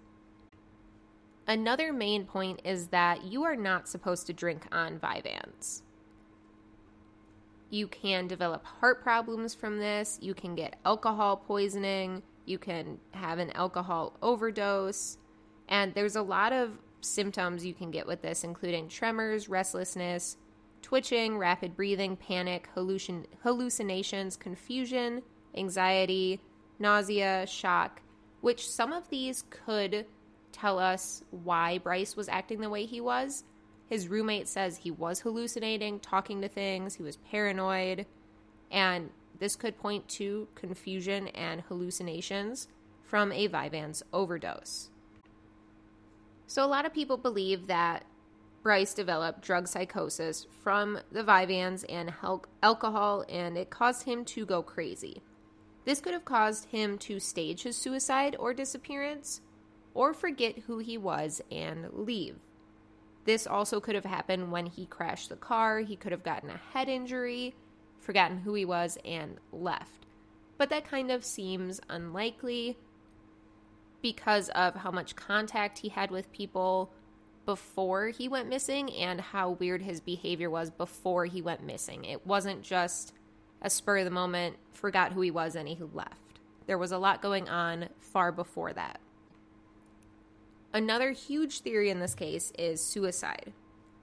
Another 1.45 1.93
main 1.93 2.25
point 2.25 2.61
is 2.63 2.87
that 2.87 3.23
you 3.23 3.43
are 3.43 3.55
not 3.55 3.87
supposed 3.87 4.27
to 4.27 4.33
drink 4.33 4.67
on 4.71 4.99
Vyvanse. 4.99 5.81
You 7.69 7.87
can 7.87 8.27
develop 8.27 8.65
heart 8.65 9.01
problems 9.01 9.53
from 9.53 9.79
this. 9.79 10.17
You 10.21 10.33
can 10.33 10.55
get 10.55 10.77
alcohol 10.85 11.37
poisoning. 11.37 12.23
You 12.45 12.57
can 12.57 12.99
have 13.11 13.39
an 13.39 13.51
alcohol 13.51 14.17
overdose. 14.21 15.17
And 15.67 15.93
there's 15.93 16.15
a 16.15 16.21
lot 16.21 16.53
of 16.53 16.77
symptoms 17.01 17.65
you 17.65 17.73
can 17.73 17.91
get 17.91 18.07
with 18.07 18.21
this, 18.21 18.43
including 18.43 18.87
tremors, 18.87 19.49
restlessness, 19.49 20.37
twitching, 20.87 21.37
rapid 21.37 21.75
breathing, 21.75 22.15
panic, 22.15 22.69
hallucin- 22.73 23.25
hallucinations, 23.43 24.37
confusion, 24.37 25.21
anxiety, 25.53 26.39
nausea, 26.79 27.45
shock, 27.45 28.01
which 28.39 28.69
some 28.69 28.93
of 28.93 29.09
these 29.09 29.43
could 29.49 30.05
tell 30.53 30.79
us 30.79 31.25
why 31.31 31.77
Bryce 31.77 32.15
was 32.15 32.29
acting 32.29 32.61
the 32.61 32.69
way 32.69 32.85
he 32.85 33.01
was. 33.01 33.43
His 33.89 34.07
roommate 34.07 34.47
says 34.47 34.77
he 34.77 34.89
was 34.89 35.19
hallucinating, 35.19 35.99
talking 35.99 36.39
to 36.41 36.47
things, 36.47 36.95
he 36.95 37.03
was 37.03 37.17
paranoid, 37.17 38.05
and 38.71 39.09
this 39.39 39.57
could 39.57 39.77
point 39.77 40.07
to 40.07 40.47
confusion 40.55 41.27
and 41.27 41.63
hallucinations 41.67 42.69
from 43.03 43.33
a 43.33 43.49
Vyvanse 43.49 44.03
overdose. 44.13 44.89
So, 46.47 46.63
a 46.63 46.65
lot 46.65 46.85
of 46.85 46.93
people 46.93 47.17
believe 47.17 47.67
that 47.67 48.05
Bryce 48.67 48.93
developed 48.93 49.43
drug 49.43 49.65
psychosis 49.65 50.45
from 50.61 50.99
the 51.09 51.23
Vyvanse 51.23 51.85
and 51.87 52.13
alcohol, 52.61 53.23
and 53.29 53.57
it 53.57 53.69
caused 53.69 54.03
him 54.03 54.25
to 54.25 54.45
go 54.45 54.61
crazy. 54.61 55.21
This 55.85 56.01
could 56.01 56.11
have 56.11 56.25
caused 56.25 56.65
him 56.65 56.97
to 56.97 57.17
stage 57.17 57.63
his 57.63 57.77
suicide 57.77 58.35
or 58.37 58.53
disappearance, 58.53 59.39
or 59.93 60.13
forget 60.13 60.57
who 60.67 60.79
he 60.79 60.97
was 60.97 61.41
and 61.49 61.87
leave. 61.93 62.35
This 63.23 63.47
also 63.47 63.79
could 63.79 63.95
have 63.95 64.03
happened 64.03 64.51
when 64.51 64.65
he 64.65 64.85
crashed 64.85 65.29
the 65.29 65.37
car. 65.37 65.79
He 65.79 65.95
could 65.95 66.11
have 66.11 66.25
gotten 66.25 66.49
a 66.49 66.59
head 66.73 66.89
injury, 66.89 67.55
forgotten 68.01 68.39
who 68.39 68.53
he 68.53 68.65
was, 68.65 68.97
and 69.05 69.37
left. 69.53 70.07
But 70.57 70.69
that 70.71 70.83
kind 70.83 71.09
of 71.09 71.23
seems 71.23 71.79
unlikely 71.87 72.77
because 74.01 74.49
of 74.49 74.75
how 74.75 74.91
much 74.91 75.15
contact 75.15 75.77
he 75.77 75.87
had 75.87 76.11
with 76.11 76.33
people 76.33 76.91
before 77.47 78.09
he 78.09 78.27
went 78.27 78.49
missing 78.49 78.91
and 78.91 79.21
how 79.21 79.51
weird 79.51 79.81
his 79.81 80.01
behavior 80.01 80.49
was 80.49 80.69
before 80.69 81.25
he 81.25 81.41
went 81.41 81.63
missing. 81.63 82.03
It 82.03 82.27
wasn't 82.27 82.61
just 82.61 83.13
a 83.61 83.69
spur 83.69 83.99
of 83.99 84.05
the 84.05 84.11
moment, 84.11 84.57
forgot 84.73 85.13
who 85.13 85.21
he 85.21 85.31
was, 85.31 85.55
and 85.55 85.67
he 85.67 85.77
left. 85.93 86.39
there 86.67 86.77
was 86.77 86.91
a 86.91 86.97
lot 86.97 87.21
going 87.21 87.47
on 87.47 87.87
far 88.01 88.33
before 88.33 88.73
that. 88.73 88.99
Another 90.73 91.11
huge 91.11 91.61
theory 91.61 91.89
in 91.89 92.01
this 92.01 92.13
case 92.13 92.51
is 92.59 92.83
suicide. 92.83 93.53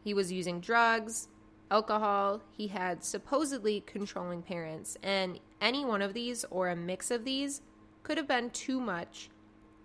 He 0.02 0.14
was 0.14 0.32
using 0.32 0.60
drugs, 0.60 1.28
alcohol, 1.70 2.40
he 2.56 2.68
had 2.68 3.04
supposedly 3.04 3.82
controlling 3.82 4.40
parents, 4.40 4.96
and 5.02 5.38
any 5.60 5.84
one 5.84 6.00
of 6.00 6.14
these 6.14 6.46
or 6.50 6.70
a 6.70 6.76
mix 6.76 7.10
of 7.10 7.26
these 7.26 7.60
could 8.02 8.16
have 8.16 8.26
been 8.26 8.48
too 8.48 8.80
much, 8.80 9.28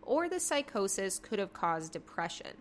or 0.02 0.30
the 0.30 0.40
psychosis 0.40 1.20
could 1.20 1.40
have 1.40 1.52
caused 1.52 1.92
depression. 1.92 2.54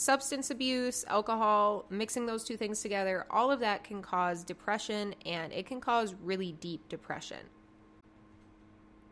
Substance 0.00 0.48
abuse, 0.48 1.04
alcohol, 1.08 1.84
mixing 1.90 2.24
those 2.24 2.42
two 2.42 2.56
things 2.56 2.80
together, 2.80 3.26
all 3.28 3.50
of 3.50 3.60
that 3.60 3.84
can 3.84 4.00
cause 4.00 4.42
depression 4.42 5.14
and 5.26 5.52
it 5.52 5.66
can 5.66 5.78
cause 5.78 6.14
really 6.22 6.52
deep 6.52 6.88
depression. 6.88 7.50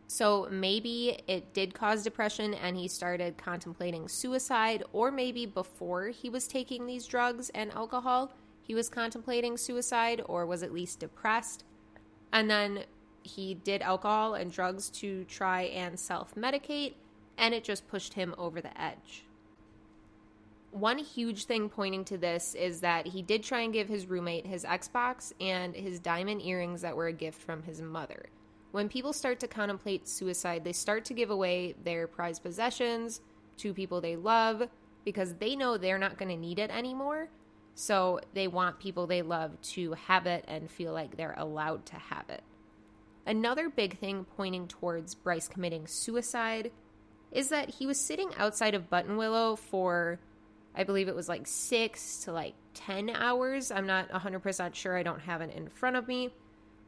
So 0.07 0.49
maybe 0.51 1.21
it 1.27 1.53
did 1.53 1.75
cause 1.75 2.03
depression 2.03 2.55
and 2.55 2.75
he 2.75 2.89
started 2.89 3.37
contemplating 3.37 4.09
suicide, 4.09 4.83
or 4.95 5.11
maybe 5.11 5.45
before 5.45 6.07
he 6.07 6.31
was 6.31 6.49
taking 6.49 6.87
these 6.87 7.05
drugs 7.05 7.51
and 7.51 7.71
alcohol, 7.73 8.33
he 8.63 8.75
was 8.75 8.89
contemplating 8.89 9.59
suicide 9.59 10.23
or 10.25 10.47
was 10.47 10.63
at 10.63 10.73
least 10.73 11.01
depressed. 11.01 11.65
And 12.33 12.49
then 12.49 12.85
he 13.25 13.53
did 13.53 13.83
alcohol 13.83 14.37
and 14.37 14.51
drugs 14.51 14.89
to 15.01 15.25
try 15.25 15.65
and 15.65 16.01
self 16.01 16.35
medicate, 16.35 16.95
and 17.37 17.53
it 17.53 17.63
just 17.63 17.87
pushed 17.89 18.15
him 18.15 18.35
over 18.39 18.63
the 18.63 18.81
edge. 18.81 19.27
One 20.71 20.99
huge 20.99 21.45
thing 21.45 21.69
pointing 21.69 22.05
to 22.07 22.19
this 22.19 22.55
is 22.55 22.81
that 22.81 23.07
he 23.07 23.23
did 23.23 23.43
try 23.43 23.61
and 23.61 23.73
give 23.73 23.89
his 23.89 24.07
roommate 24.07 24.47
his 24.47 24.65
Xbox 24.65 25.33
and 25.41 25.75
his 25.75 25.99
diamond 25.99 26.43
earrings 26.43 26.83
that 26.83 26.97
were 26.97 27.07
a 27.07 27.13
gift 27.13 27.41
from 27.41 27.63
his 27.63 27.81
mother. 27.81 28.27
When 28.71 28.89
people 28.89 29.15
start 29.15 29.41
to 29.41 29.49
contemplate 29.49 30.09
suicide, 30.09 30.65
they 30.65 30.75
start 30.75 31.07
to 31.07 31.15
give 31.15 31.31
away 31.31 31.75
their 31.83 32.07
prized 32.07 32.43
possessions 32.43 33.23
to 33.59 33.73
people 33.73 34.01
they 34.01 34.17
love 34.17 34.69
because 35.05 35.35
they 35.37 35.57
know 35.57 35.79
they're 35.79 35.99
not 35.99 36.19
going 36.19 36.29
to 36.29 36.37
need 36.37 36.59
it 36.59 36.71
anymore. 36.71 37.29
So 37.75 38.21
they 38.35 38.47
want 38.47 38.79
people 38.79 39.07
they 39.07 39.23
love 39.23 39.59
to 39.73 39.93
have 39.93 40.27
it 40.27 40.45
and 40.49 40.71
feel 40.71 40.93
like 40.93 41.17
they're 41.17 41.35
allowed 41.39 41.87
to 41.87 41.97
have 41.97 42.29
it. 42.29 42.43
Another 43.25 43.71
big 43.71 43.99
thing 43.99 44.27
pointing 44.37 44.69
towards 44.69 45.15
Bryce 45.15 45.49
committing 45.49 45.87
suicide 45.87 46.73
is 47.31 47.49
that 47.51 47.71
he 47.71 47.87
was 47.87 48.01
sitting 48.01 48.31
outside 48.37 48.75
of 48.75 48.91
Buttonwillow 48.91 49.59
for, 49.59 50.19
I 50.79 50.85
believe 50.85 51.09
it 51.09 51.17
was 51.17 51.29
like 51.29 51.47
six 51.49 52.21
to 52.21 52.33
like 52.33 52.55
10 52.75 53.11
hours. 53.11 53.73
I'm 53.73 53.87
not 53.87 54.09
100% 54.11 54.75
sure. 54.77 54.97
I 54.97 55.03
don't 55.03 55.21
have 55.21 55.41
it 55.41 55.53
in 55.55 55.69
front 55.69 55.97
of 55.97 56.07
me. 56.07 56.33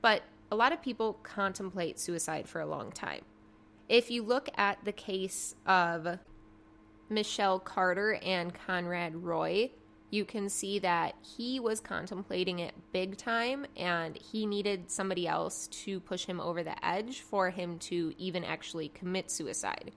But 0.00 0.22
a 0.52 0.56
lot 0.56 0.72
of 0.72 0.80
people 0.80 1.14
contemplate 1.24 1.98
suicide 1.98 2.48
for 2.48 2.60
a 2.60 2.66
long 2.66 2.92
time. 2.92 3.22
If 3.88 4.08
you 4.08 4.22
look 4.22 4.48
at 4.56 4.84
the 4.84 4.92
case 4.92 5.56
of 5.66 6.20
Michelle 7.08 7.58
Carter 7.58 8.14
and 8.22 8.54
Conrad 8.54 9.16
Roy, 9.16 9.72
you 10.10 10.24
can 10.24 10.48
see 10.48 10.78
that 10.78 11.14
he 11.36 11.58
was 11.58 11.80
contemplating 11.80 12.60
it 12.60 12.74
big 12.92 13.16
time 13.16 13.66
and 13.76 14.16
he 14.16 14.46
needed 14.46 14.88
somebody 14.88 15.26
else 15.26 15.66
to 15.68 15.98
push 15.98 16.26
him 16.26 16.40
over 16.40 16.62
the 16.62 16.84
edge 16.86 17.20
for 17.20 17.50
him 17.50 17.78
to 17.80 18.12
even 18.18 18.44
actually 18.44 18.88
commit 18.90 19.30
suicide. 19.32 19.90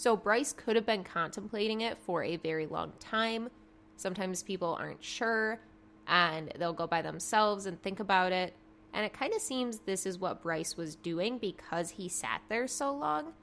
So 0.00 0.16
Bryce 0.16 0.54
could 0.54 0.76
have 0.76 0.86
been 0.86 1.04
contemplating 1.04 1.82
it 1.82 1.98
for 1.98 2.24
a 2.24 2.38
very 2.38 2.66
long 2.66 2.94
time. 3.00 3.50
Sometimes 3.98 4.42
people 4.42 4.74
aren't 4.80 5.04
sure 5.04 5.60
and 6.06 6.50
they'll 6.58 6.72
go 6.72 6.86
by 6.86 7.02
themselves 7.02 7.66
and 7.66 7.78
think 7.82 8.00
about 8.00 8.32
it. 8.32 8.54
And 8.94 9.04
it 9.04 9.12
kind 9.12 9.34
of 9.34 9.42
seems 9.42 9.80
this 9.80 10.06
is 10.06 10.18
what 10.18 10.40
Bryce 10.40 10.74
was 10.74 10.96
doing 10.96 11.36
because 11.36 11.90
he 11.90 12.08
sat 12.08 12.40
there 12.48 12.66
so 12.66 12.94
long. 12.94 13.34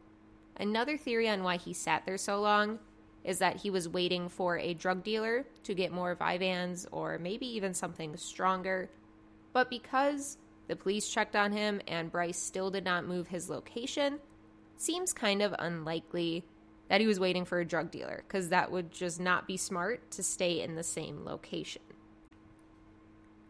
Another 0.59 0.97
theory 0.97 1.29
on 1.29 1.43
why 1.43 1.57
he 1.57 1.73
sat 1.73 2.07
there 2.07 2.17
so 2.17 2.41
long 2.41 2.79
is 3.23 3.37
that 3.37 3.57
he 3.57 3.69
was 3.69 3.87
waiting 3.87 4.27
for 4.27 4.57
a 4.57 4.73
drug 4.73 5.03
dealer 5.03 5.45
to 5.61 5.75
get 5.75 5.91
more 5.91 6.15
Vyvanse 6.15 6.87
or 6.91 7.19
maybe 7.19 7.45
even 7.45 7.75
something 7.75 8.17
stronger. 8.17 8.89
But 9.53 9.69
because 9.69 10.39
the 10.67 10.75
police 10.75 11.07
checked 11.07 11.35
on 11.35 11.51
him 11.51 11.81
and 11.87 12.11
Bryce 12.11 12.39
still 12.39 12.71
did 12.71 12.83
not 12.83 13.05
move 13.05 13.27
his 13.27 13.47
location, 13.47 14.17
seems 14.77 15.13
kind 15.13 15.41
of 15.41 15.53
unlikely 15.59 16.43
that 16.89 17.01
he 17.01 17.07
was 17.07 17.19
waiting 17.19 17.45
for 17.45 17.59
a 17.59 17.65
drug 17.65 17.91
dealer 17.91 18.23
because 18.27 18.49
that 18.49 18.71
would 18.71 18.91
just 18.91 19.19
not 19.19 19.47
be 19.47 19.57
smart 19.57 20.09
to 20.11 20.23
stay 20.23 20.61
in 20.61 20.75
the 20.75 20.83
same 20.83 21.25
location. 21.25 21.81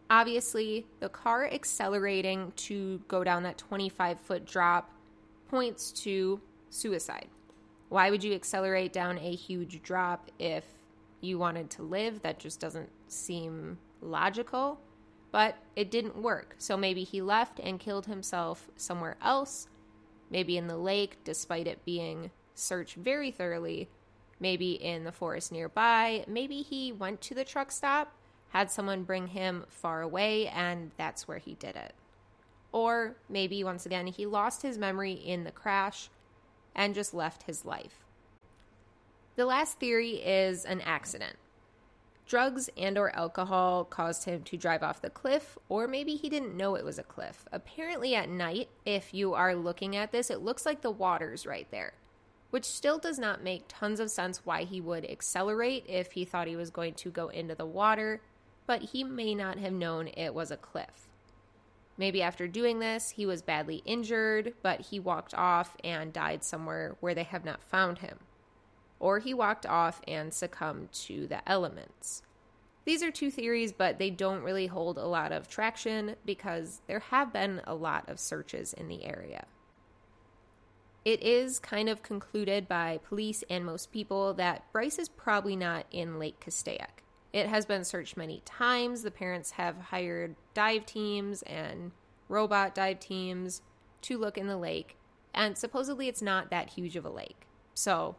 Obviously, 0.09 0.87
the 0.99 1.09
car 1.09 1.45
accelerating 1.51 2.53
to 2.55 3.01
go 3.07 3.23
down 3.23 3.43
that 3.43 3.57
25 3.57 4.19
foot 4.19 4.45
drop 4.45 4.89
points 5.49 5.91
to 5.91 6.39
suicide. 6.69 7.27
Why 7.89 8.09
would 8.09 8.23
you 8.23 8.33
accelerate 8.33 8.93
down 8.93 9.17
a 9.17 9.35
huge 9.35 9.81
drop 9.83 10.31
if 10.39 10.63
you 11.21 11.37
wanted 11.37 11.69
to 11.71 11.83
live? 11.83 12.21
That 12.21 12.39
just 12.39 12.59
doesn't 12.59 12.89
seem 13.07 13.77
logical. 14.01 14.79
But 15.31 15.55
it 15.75 15.91
didn't 15.91 16.21
work. 16.21 16.55
So 16.57 16.77
maybe 16.77 17.03
he 17.03 17.21
left 17.21 17.59
and 17.59 17.79
killed 17.79 18.05
himself 18.05 18.69
somewhere 18.77 19.17
else, 19.21 19.67
maybe 20.29 20.57
in 20.57 20.67
the 20.67 20.77
lake, 20.77 21.17
despite 21.23 21.67
it 21.67 21.85
being 21.85 22.31
searched 22.55 22.95
very 22.95 23.31
thoroughly, 23.31 23.89
maybe 24.39 24.71
in 24.71 25.03
the 25.03 25.11
forest 25.11 25.51
nearby. 25.51 26.25
Maybe 26.27 26.61
he 26.61 26.91
went 26.91 27.21
to 27.21 27.35
the 27.35 27.45
truck 27.45 27.71
stop 27.71 28.13
had 28.49 28.71
someone 28.71 29.03
bring 29.03 29.27
him 29.27 29.65
far 29.69 30.01
away, 30.01 30.47
and 30.47 30.91
that's 30.97 31.27
where 31.27 31.37
he 31.37 31.55
did 31.55 31.75
it. 31.75 31.93
Or 32.71 33.15
maybe, 33.29 33.63
once 33.63 33.85
again, 33.85 34.07
he 34.07 34.25
lost 34.25 34.61
his 34.61 34.77
memory 34.77 35.13
in 35.13 35.43
the 35.43 35.51
crash 35.51 36.09
and 36.75 36.95
just 36.95 37.13
left 37.13 37.43
his 37.43 37.65
life. 37.65 38.05
The 39.35 39.45
last 39.45 39.79
theory 39.79 40.15
is 40.15 40.65
an 40.65 40.81
accident. 40.81 41.35
Drugs 42.27 42.69
and 42.77 42.97
or 42.97 43.15
alcohol 43.15 43.85
caused 43.85 44.25
him 44.25 44.43
to 44.43 44.57
drive 44.57 44.83
off 44.83 45.01
the 45.01 45.09
cliff 45.09 45.57
or 45.69 45.87
maybe 45.87 46.15
he 46.15 46.29
didn't 46.29 46.57
know 46.57 46.75
it 46.75 46.85
was 46.85 46.99
a 46.99 47.03
cliff. 47.03 47.45
Apparently 47.51 48.15
at 48.15 48.29
night, 48.29 48.69
if 48.85 49.13
you 49.13 49.33
are 49.33 49.55
looking 49.55 49.95
at 49.95 50.11
this, 50.11 50.29
it 50.29 50.41
looks 50.41 50.65
like 50.65 50.81
the 50.81 50.91
water's 50.91 51.45
right 51.45 51.67
there, 51.71 51.93
which 52.49 52.65
still 52.65 52.97
does 52.97 53.17
not 53.17 53.43
make 53.43 53.63
tons 53.67 54.01
of 54.01 54.11
sense 54.11 54.45
why 54.45 54.63
he 54.63 54.81
would 54.81 55.09
accelerate 55.09 55.85
if 55.87 56.11
he 56.11 56.25
thought 56.25 56.47
he 56.47 56.57
was 56.57 56.69
going 56.69 56.95
to 56.95 57.09
go 57.09 57.29
into 57.29 57.55
the 57.55 57.65
water 57.65 58.21
but 58.67 58.81
he 58.83 59.03
may 59.03 59.33
not 59.33 59.57
have 59.57 59.73
known 59.73 60.09
it 60.09 60.35
was 60.35 60.51
a 60.51 60.57
cliff. 60.57 61.07
Maybe 61.97 62.21
after 62.21 62.47
doing 62.47 62.77
this, 62.77 63.11
he 63.11 63.25
was 63.25 63.41
badly 63.41 63.81
injured, 63.85 64.53
but 64.61 64.81
he 64.81 64.99
walked 64.99 65.33
off 65.33 65.75
and 65.83 66.13
died 66.13 66.43
somewhere 66.43 66.95
where 66.99 67.15
they 67.15 67.23
have 67.23 67.43
not 67.43 67.63
found 67.63 67.99
him. 67.99 68.19
Or 68.99 69.19
he 69.19 69.33
walked 69.33 69.65
off 69.65 70.01
and 70.07 70.33
succumbed 70.33 70.91
to 70.93 71.27
the 71.27 71.47
elements. 71.47 72.23
These 72.85 73.03
are 73.03 73.11
two 73.11 73.29
theories, 73.29 73.73
but 73.73 73.99
they 73.99 74.09
don't 74.09 74.43
really 74.43 74.67
hold 74.67 74.97
a 74.97 75.05
lot 75.05 75.31
of 75.31 75.49
traction 75.49 76.15
because 76.25 76.81
there 76.87 76.99
have 76.99 77.33
been 77.33 77.61
a 77.67 77.75
lot 77.75 78.07
of 78.09 78.19
searches 78.19 78.73
in 78.73 78.87
the 78.87 79.03
area. 79.03 79.45
It 81.03 81.21
is 81.21 81.59
kind 81.59 81.89
of 81.89 82.03
concluded 82.03 82.67
by 82.67 82.99
police 83.03 83.43
and 83.49 83.65
most 83.65 83.91
people 83.91 84.33
that 84.35 84.71
Bryce 84.71 84.99
is 84.99 85.09
probably 85.09 85.55
not 85.55 85.85
in 85.91 86.19
Lake 86.19 86.39
Castaic. 86.39 87.03
It 87.33 87.47
has 87.47 87.65
been 87.65 87.83
searched 87.83 88.17
many 88.17 88.41
times. 88.45 89.03
The 89.03 89.11
parents 89.11 89.51
have 89.51 89.77
hired 89.77 90.35
dive 90.53 90.85
teams 90.85 91.43
and 91.43 91.91
robot 92.29 92.73
dive 92.73 92.99
teams 92.99 93.61
to 94.01 94.17
look 94.17 94.37
in 94.37 94.47
the 94.47 94.57
lake, 94.57 94.97
and 95.33 95.57
supposedly 95.57 96.07
it's 96.07 96.21
not 96.21 96.49
that 96.49 96.71
huge 96.71 96.95
of 96.95 97.05
a 97.05 97.09
lake. 97.09 97.47
So 97.73 98.15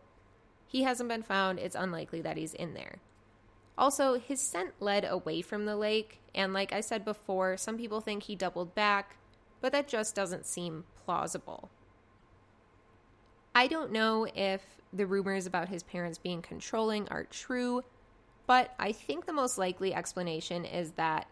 he 0.68 0.84
hasn't 0.84 1.08
been 1.08 1.24
found. 1.24 1.58
It's 1.58 1.74
unlikely 1.74 2.20
that 2.20 2.36
he's 2.36 2.54
in 2.54 2.74
there. 2.74 2.98
Also, 3.76 4.18
his 4.18 4.40
scent 4.40 4.74
led 4.78 5.04
away 5.04 5.42
from 5.42 5.64
the 5.64 5.76
lake, 5.76 6.20
and 6.34 6.52
like 6.52 6.72
I 6.72 6.80
said 6.80 7.04
before, 7.04 7.56
some 7.56 7.76
people 7.76 8.00
think 8.00 8.24
he 8.24 8.36
doubled 8.36 8.74
back, 8.76 9.16
but 9.60 9.72
that 9.72 9.88
just 9.88 10.14
doesn't 10.14 10.46
seem 10.46 10.84
plausible. 11.04 11.70
I 13.54 13.66
don't 13.66 13.90
know 13.90 14.26
if 14.34 14.62
the 14.92 15.06
rumors 15.06 15.46
about 15.46 15.68
his 15.68 15.82
parents 15.82 16.18
being 16.18 16.42
controlling 16.42 17.08
are 17.08 17.24
true. 17.24 17.82
But 18.48 18.74
I 18.78 18.92
think 18.92 19.26
the 19.26 19.32
most 19.34 19.58
likely 19.58 19.92
explanation 19.92 20.64
is 20.64 20.92
that 20.92 21.28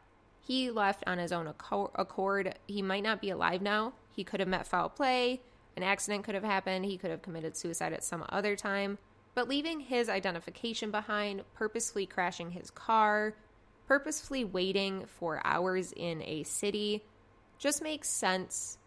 he 0.46 0.70
left 0.70 1.02
on 1.06 1.16
his 1.16 1.32
own 1.32 1.46
accord. 1.46 2.58
He 2.66 2.82
might 2.82 3.02
not 3.02 3.22
be 3.22 3.30
alive 3.30 3.62
now. 3.62 3.94
He 4.12 4.22
could 4.22 4.38
have 4.40 4.48
met 4.50 4.66
foul 4.66 4.90
play. 4.90 5.40
An 5.78 5.82
accident 5.82 6.24
could 6.24 6.34
have 6.34 6.44
happened. 6.44 6.84
He 6.84 6.98
could 6.98 7.10
have 7.10 7.22
committed 7.22 7.56
suicide 7.56 7.94
at 7.94 8.04
some 8.04 8.22
other 8.28 8.54
time. 8.54 8.98
But 9.36 9.48
leaving 9.48 9.80
his 9.80 10.08
identification 10.08 10.90
behind, 10.90 11.42
purposefully 11.52 12.06
crashing 12.06 12.52
his 12.52 12.70
car, 12.70 13.34
purposefully 13.86 14.44
waiting 14.44 15.04
for 15.04 15.42
hours 15.44 15.92
in 15.94 16.22
a 16.22 16.42
city, 16.44 17.04
just 17.58 17.82
makes 17.82 18.08
sense 18.08 18.78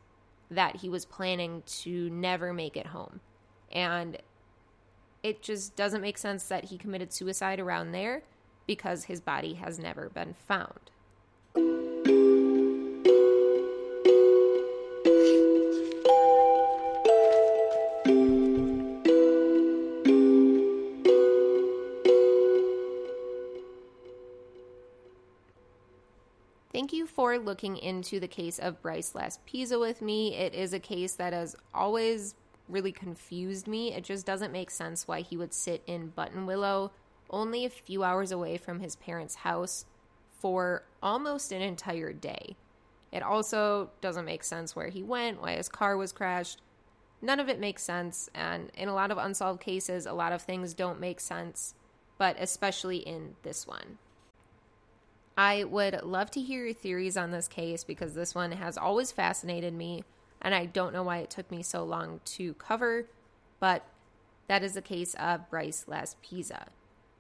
that 0.50 0.78
he 0.78 0.90
was 0.90 1.06
planning 1.06 1.62
to 1.84 2.10
never 2.10 2.52
make 2.52 2.76
it 2.76 2.88
home. 2.88 3.20
And 3.72 4.18
it 5.22 5.44
just 5.44 5.76
doesn't 5.76 6.02
make 6.02 6.18
sense 6.18 6.46
that 6.46 6.66
he 6.66 6.80
committed 6.80 7.14
suicide 7.14 7.60
around 7.60 7.92
there 7.92 8.24
because 8.66 9.04
his 9.04 9.22
body 9.22 9.54
has 9.54 9.78
never 9.78 10.10
been 10.10 10.34
found. 10.34 11.89
For 27.20 27.38
looking 27.38 27.76
into 27.76 28.22
the 28.22 28.30
case 28.30 28.60
of 28.60 28.82
Bryce 28.82 29.12
Laspisa 29.12 29.78
with 29.78 30.02
me. 30.02 30.36
It 30.36 30.54
is 30.54 30.72
a 30.72 30.80
case 30.80 31.16
that 31.16 31.34
has 31.34 31.54
always 31.74 32.34
really 32.70 32.94
confused 32.94 33.68
me. 33.68 33.92
It 33.92 34.06
just 34.06 34.26
doesn't 34.26 34.54
make 34.54 34.72
sense 34.72 35.06
why 35.06 35.20
he 35.20 35.36
would 35.36 35.54
sit 35.54 35.84
in 35.86 36.14
Buttonwillow, 36.18 36.92
only 37.30 37.66
a 37.66 37.70
few 37.70 38.06
hours 38.06 38.32
away 38.32 38.56
from 38.56 38.80
his 38.80 38.96
parents' 38.96 39.36
house, 39.36 39.84
for 40.32 40.86
almost 41.04 41.52
an 41.52 41.62
entire 41.62 42.14
day. 42.14 42.56
It 43.12 43.22
also 43.22 43.90
doesn't 44.00 44.24
make 44.24 44.46
sense 44.46 44.74
where 44.74 44.88
he 44.88 45.04
went, 45.04 45.42
why 45.42 45.58
his 45.58 45.68
car 45.68 45.98
was 45.98 46.14
crashed. 46.14 46.62
None 47.22 47.42
of 47.42 47.50
it 47.50 47.60
makes 47.60 47.84
sense, 47.84 48.30
and 48.34 48.72
in 48.76 48.88
a 48.88 48.96
lot 48.96 49.12
of 49.12 49.18
unsolved 49.18 49.60
cases, 49.60 50.06
a 50.06 50.14
lot 50.14 50.32
of 50.32 50.42
things 50.42 50.74
don't 50.74 51.02
make 51.02 51.20
sense, 51.20 51.76
but 52.18 52.38
especially 52.40 53.00
in 53.00 53.36
this 53.44 53.68
one. 53.68 53.98
I 55.40 55.64
would 55.64 56.04
love 56.04 56.32
to 56.32 56.42
hear 56.42 56.66
your 56.66 56.74
theories 56.74 57.16
on 57.16 57.32
this 57.32 57.48
case 57.48 57.86
because 57.86 58.14
this 58.14 58.36
one 58.36 58.52
has 58.52 58.78
always 58.78 59.14
fascinated 59.14 59.74
me, 59.74 60.04
and 60.42 60.54
I 60.54 60.66
don't 60.66 60.92
know 60.92 61.04
why 61.04 61.20
it 61.20 61.30
took 61.30 61.50
me 61.50 61.64
so 61.64 61.86
long 61.86 62.20
to 62.26 62.56
cover, 62.56 63.06
but 63.62 63.86
that 64.50 64.66
is 64.66 64.74
the 64.74 64.82
case 64.82 65.16
of 65.18 65.50
Bryce 65.50 65.86
Laspisa. 65.88 66.66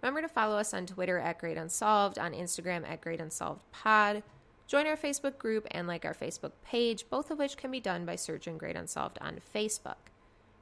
Remember 0.01 0.21
to 0.21 0.27
follow 0.27 0.58
us 0.58 0.73
on 0.73 0.86
Twitter 0.86 1.17
at 1.17 1.39
Great 1.39 1.55
Unsolved, 1.55 2.19
on 2.19 2.34
Instagram 2.34 2.86
at 2.86 2.99
Great 2.99 3.21
Unsolved 3.21 3.63
Pod. 3.71 4.21
Join 4.67 4.86
our 4.86 4.97
Facebook 4.97 5.38
group 5.38 5.65
and 5.71 5.88
like 5.88 6.03
our 6.03 6.13
Facebook 6.13 6.51
page, 6.65 7.05
both 7.10 7.32
of 7.32 7.39
which 7.39 7.55
can 7.55 7.71
be 7.71 7.79
done 7.79 8.05
by 8.05 8.17
searching 8.17 8.58
Great 8.58 8.75
Unsolved 8.75 9.17
on 9.21 9.39
Facebook. 9.55 10.12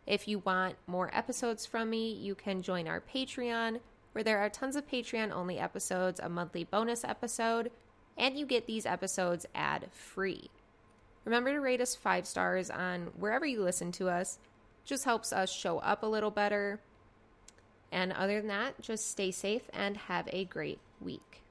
If 0.05 0.27
you 0.27 0.43
want 0.45 0.75
more 0.85 1.09
episodes 1.11 1.65
from 1.65 1.89
me, 1.89 2.11
you 2.11 2.35
can 2.35 2.61
join 2.61 2.87
our 2.87 3.01
Patreon, 3.01 3.79
where 4.17 4.23
there 4.23 4.39
are 4.39 4.49
tons 4.49 4.75
of 4.75 4.89
Patreon 4.89 5.31
only 5.31 5.59
episodes, 5.59 6.19
a 6.19 6.27
monthly 6.27 6.63
bonus 6.63 7.03
episode, 7.03 7.69
and 8.17 8.35
you 8.35 8.47
get 8.47 8.65
these 8.65 8.83
episodes 8.83 9.45
ad 9.53 9.89
free. 9.91 10.49
Remember 11.23 11.51
to 11.51 11.59
rate 11.59 11.81
us 11.81 11.93
five 11.93 12.25
stars 12.25 12.71
on 12.71 13.11
wherever 13.15 13.45
you 13.45 13.61
listen 13.61 13.91
to 13.91 14.09
us. 14.09 14.39
Just 14.85 15.05
helps 15.05 15.31
us 15.31 15.53
show 15.53 15.77
up 15.77 16.01
a 16.01 16.07
little 16.07 16.31
better. 16.31 16.79
And 17.91 18.11
other 18.11 18.39
than 18.39 18.47
that, 18.47 18.81
just 18.81 19.07
stay 19.07 19.29
safe 19.29 19.69
and 19.71 19.97
have 19.97 20.27
a 20.33 20.45
great 20.45 20.79
week. 20.99 21.43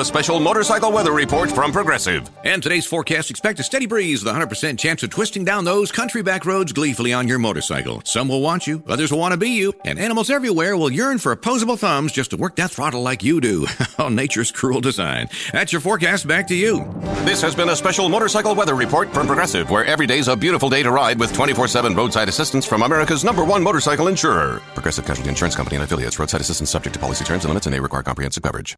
A 0.00 0.04
special 0.04 0.40
motorcycle 0.40 0.90
weather 0.90 1.12
report 1.12 1.50
from 1.50 1.72
Progressive. 1.72 2.30
And 2.42 2.62
today's 2.62 2.86
forecast 2.86 3.30
expect 3.30 3.60
a 3.60 3.62
steady 3.62 3.84
breeze 3.84 4.24
with 4.24 4.34
a 4.34 4.38
100% 4.38 4.78
chance 4.78 5.02
of 5.02 5.10
twisting 5.10 5.44
down 5.44 5.64
those 5.64 5.92
country 5.92 6.22
back 6.22 6.46
roads 6.46 6.72
gleefully 6.72 7.12
on 7.12 7.28
your 7.28 7.38
motorcycle. 7.38 8.00
Some 8.06 8.28
will 8.28 8.40
want 8.40 8.66
you, 8.66 8.82
others 8.88 9.12
will 9.12 9.18
want 9.18 9.32
to 9.32 9.38
be 9.38 9.50
you, 9.50 9.74
and 9.84 9.98
animals 9.98 10.30
everywhere 10.30 10.74
will 10.76 10.90
yearn 10.90 11.18
for 11.18 11.32
opposable 11.32 11.76
thumbs 11.76 12.12
just 12.12 12.30
to 12.30 12.38
work 12.38 12.56
that 12.56 12.70
throttle 12.70 13.02
like 13.02 13.22
you 13.22 13.42
do. 13.42 13.66
oh, 13.98 14.08
nature's 14.08 14.50
cruel 14.50 14.80
design. 14.80 15.28
That's 15.52 15.70
your 15.70 15.80
forecast. 15.80 16.26
Back 16.26 16.46
to 16.48 16.54
you. 16.54 16.78
This 17.24 17.42
has 17.42 17.54
been 17.54 17.68
a 17.68 17.76
special 17.76 18.08
motorcycle 18.08 18.54
weather 18.54 18.74
report 18.74 19.12
from 19.12 19.26
Progressive, 19.26 19.68
where 19.68 19.84
every 19.84 20.06
day's 20.06 20.28
a 20.28 20.36
beautiful 20.36 20.70
day 20.70 20.82
to 20.82 20.90
ride 20.90 21.18
with 21.20 21.34
24 21.34 21.68
7 21.68 21.94
roadside 21.94 22.28
assistance 22.28 22.64
from 22.64 22.82
America's 22.82 23.22
number 23.22 23.44
one 23.44 23.62
motorcycle 23.62 24.08
insurer. 24.08 24.62
Progressive 24.74 25.04
Casualty 25.04 25.28
Insurance 25.28 25.54
Company 25.54 25.76
and 25.76 25.84
affiliates. 25.84 26.18
Roadside 26.18 26.40
assistance 26.40 26.70
subject 26.70 26.94
to 26.94 27.00
policy 27.00 27.24
terms 27.24 27.44
and 27.44 27.50
limits 27.50 27.66
and 27.66 27.74
may 27.74 27.80
require 27.80 28.02
comprehensive 28.02 28.42
coverage. 28.42 28.76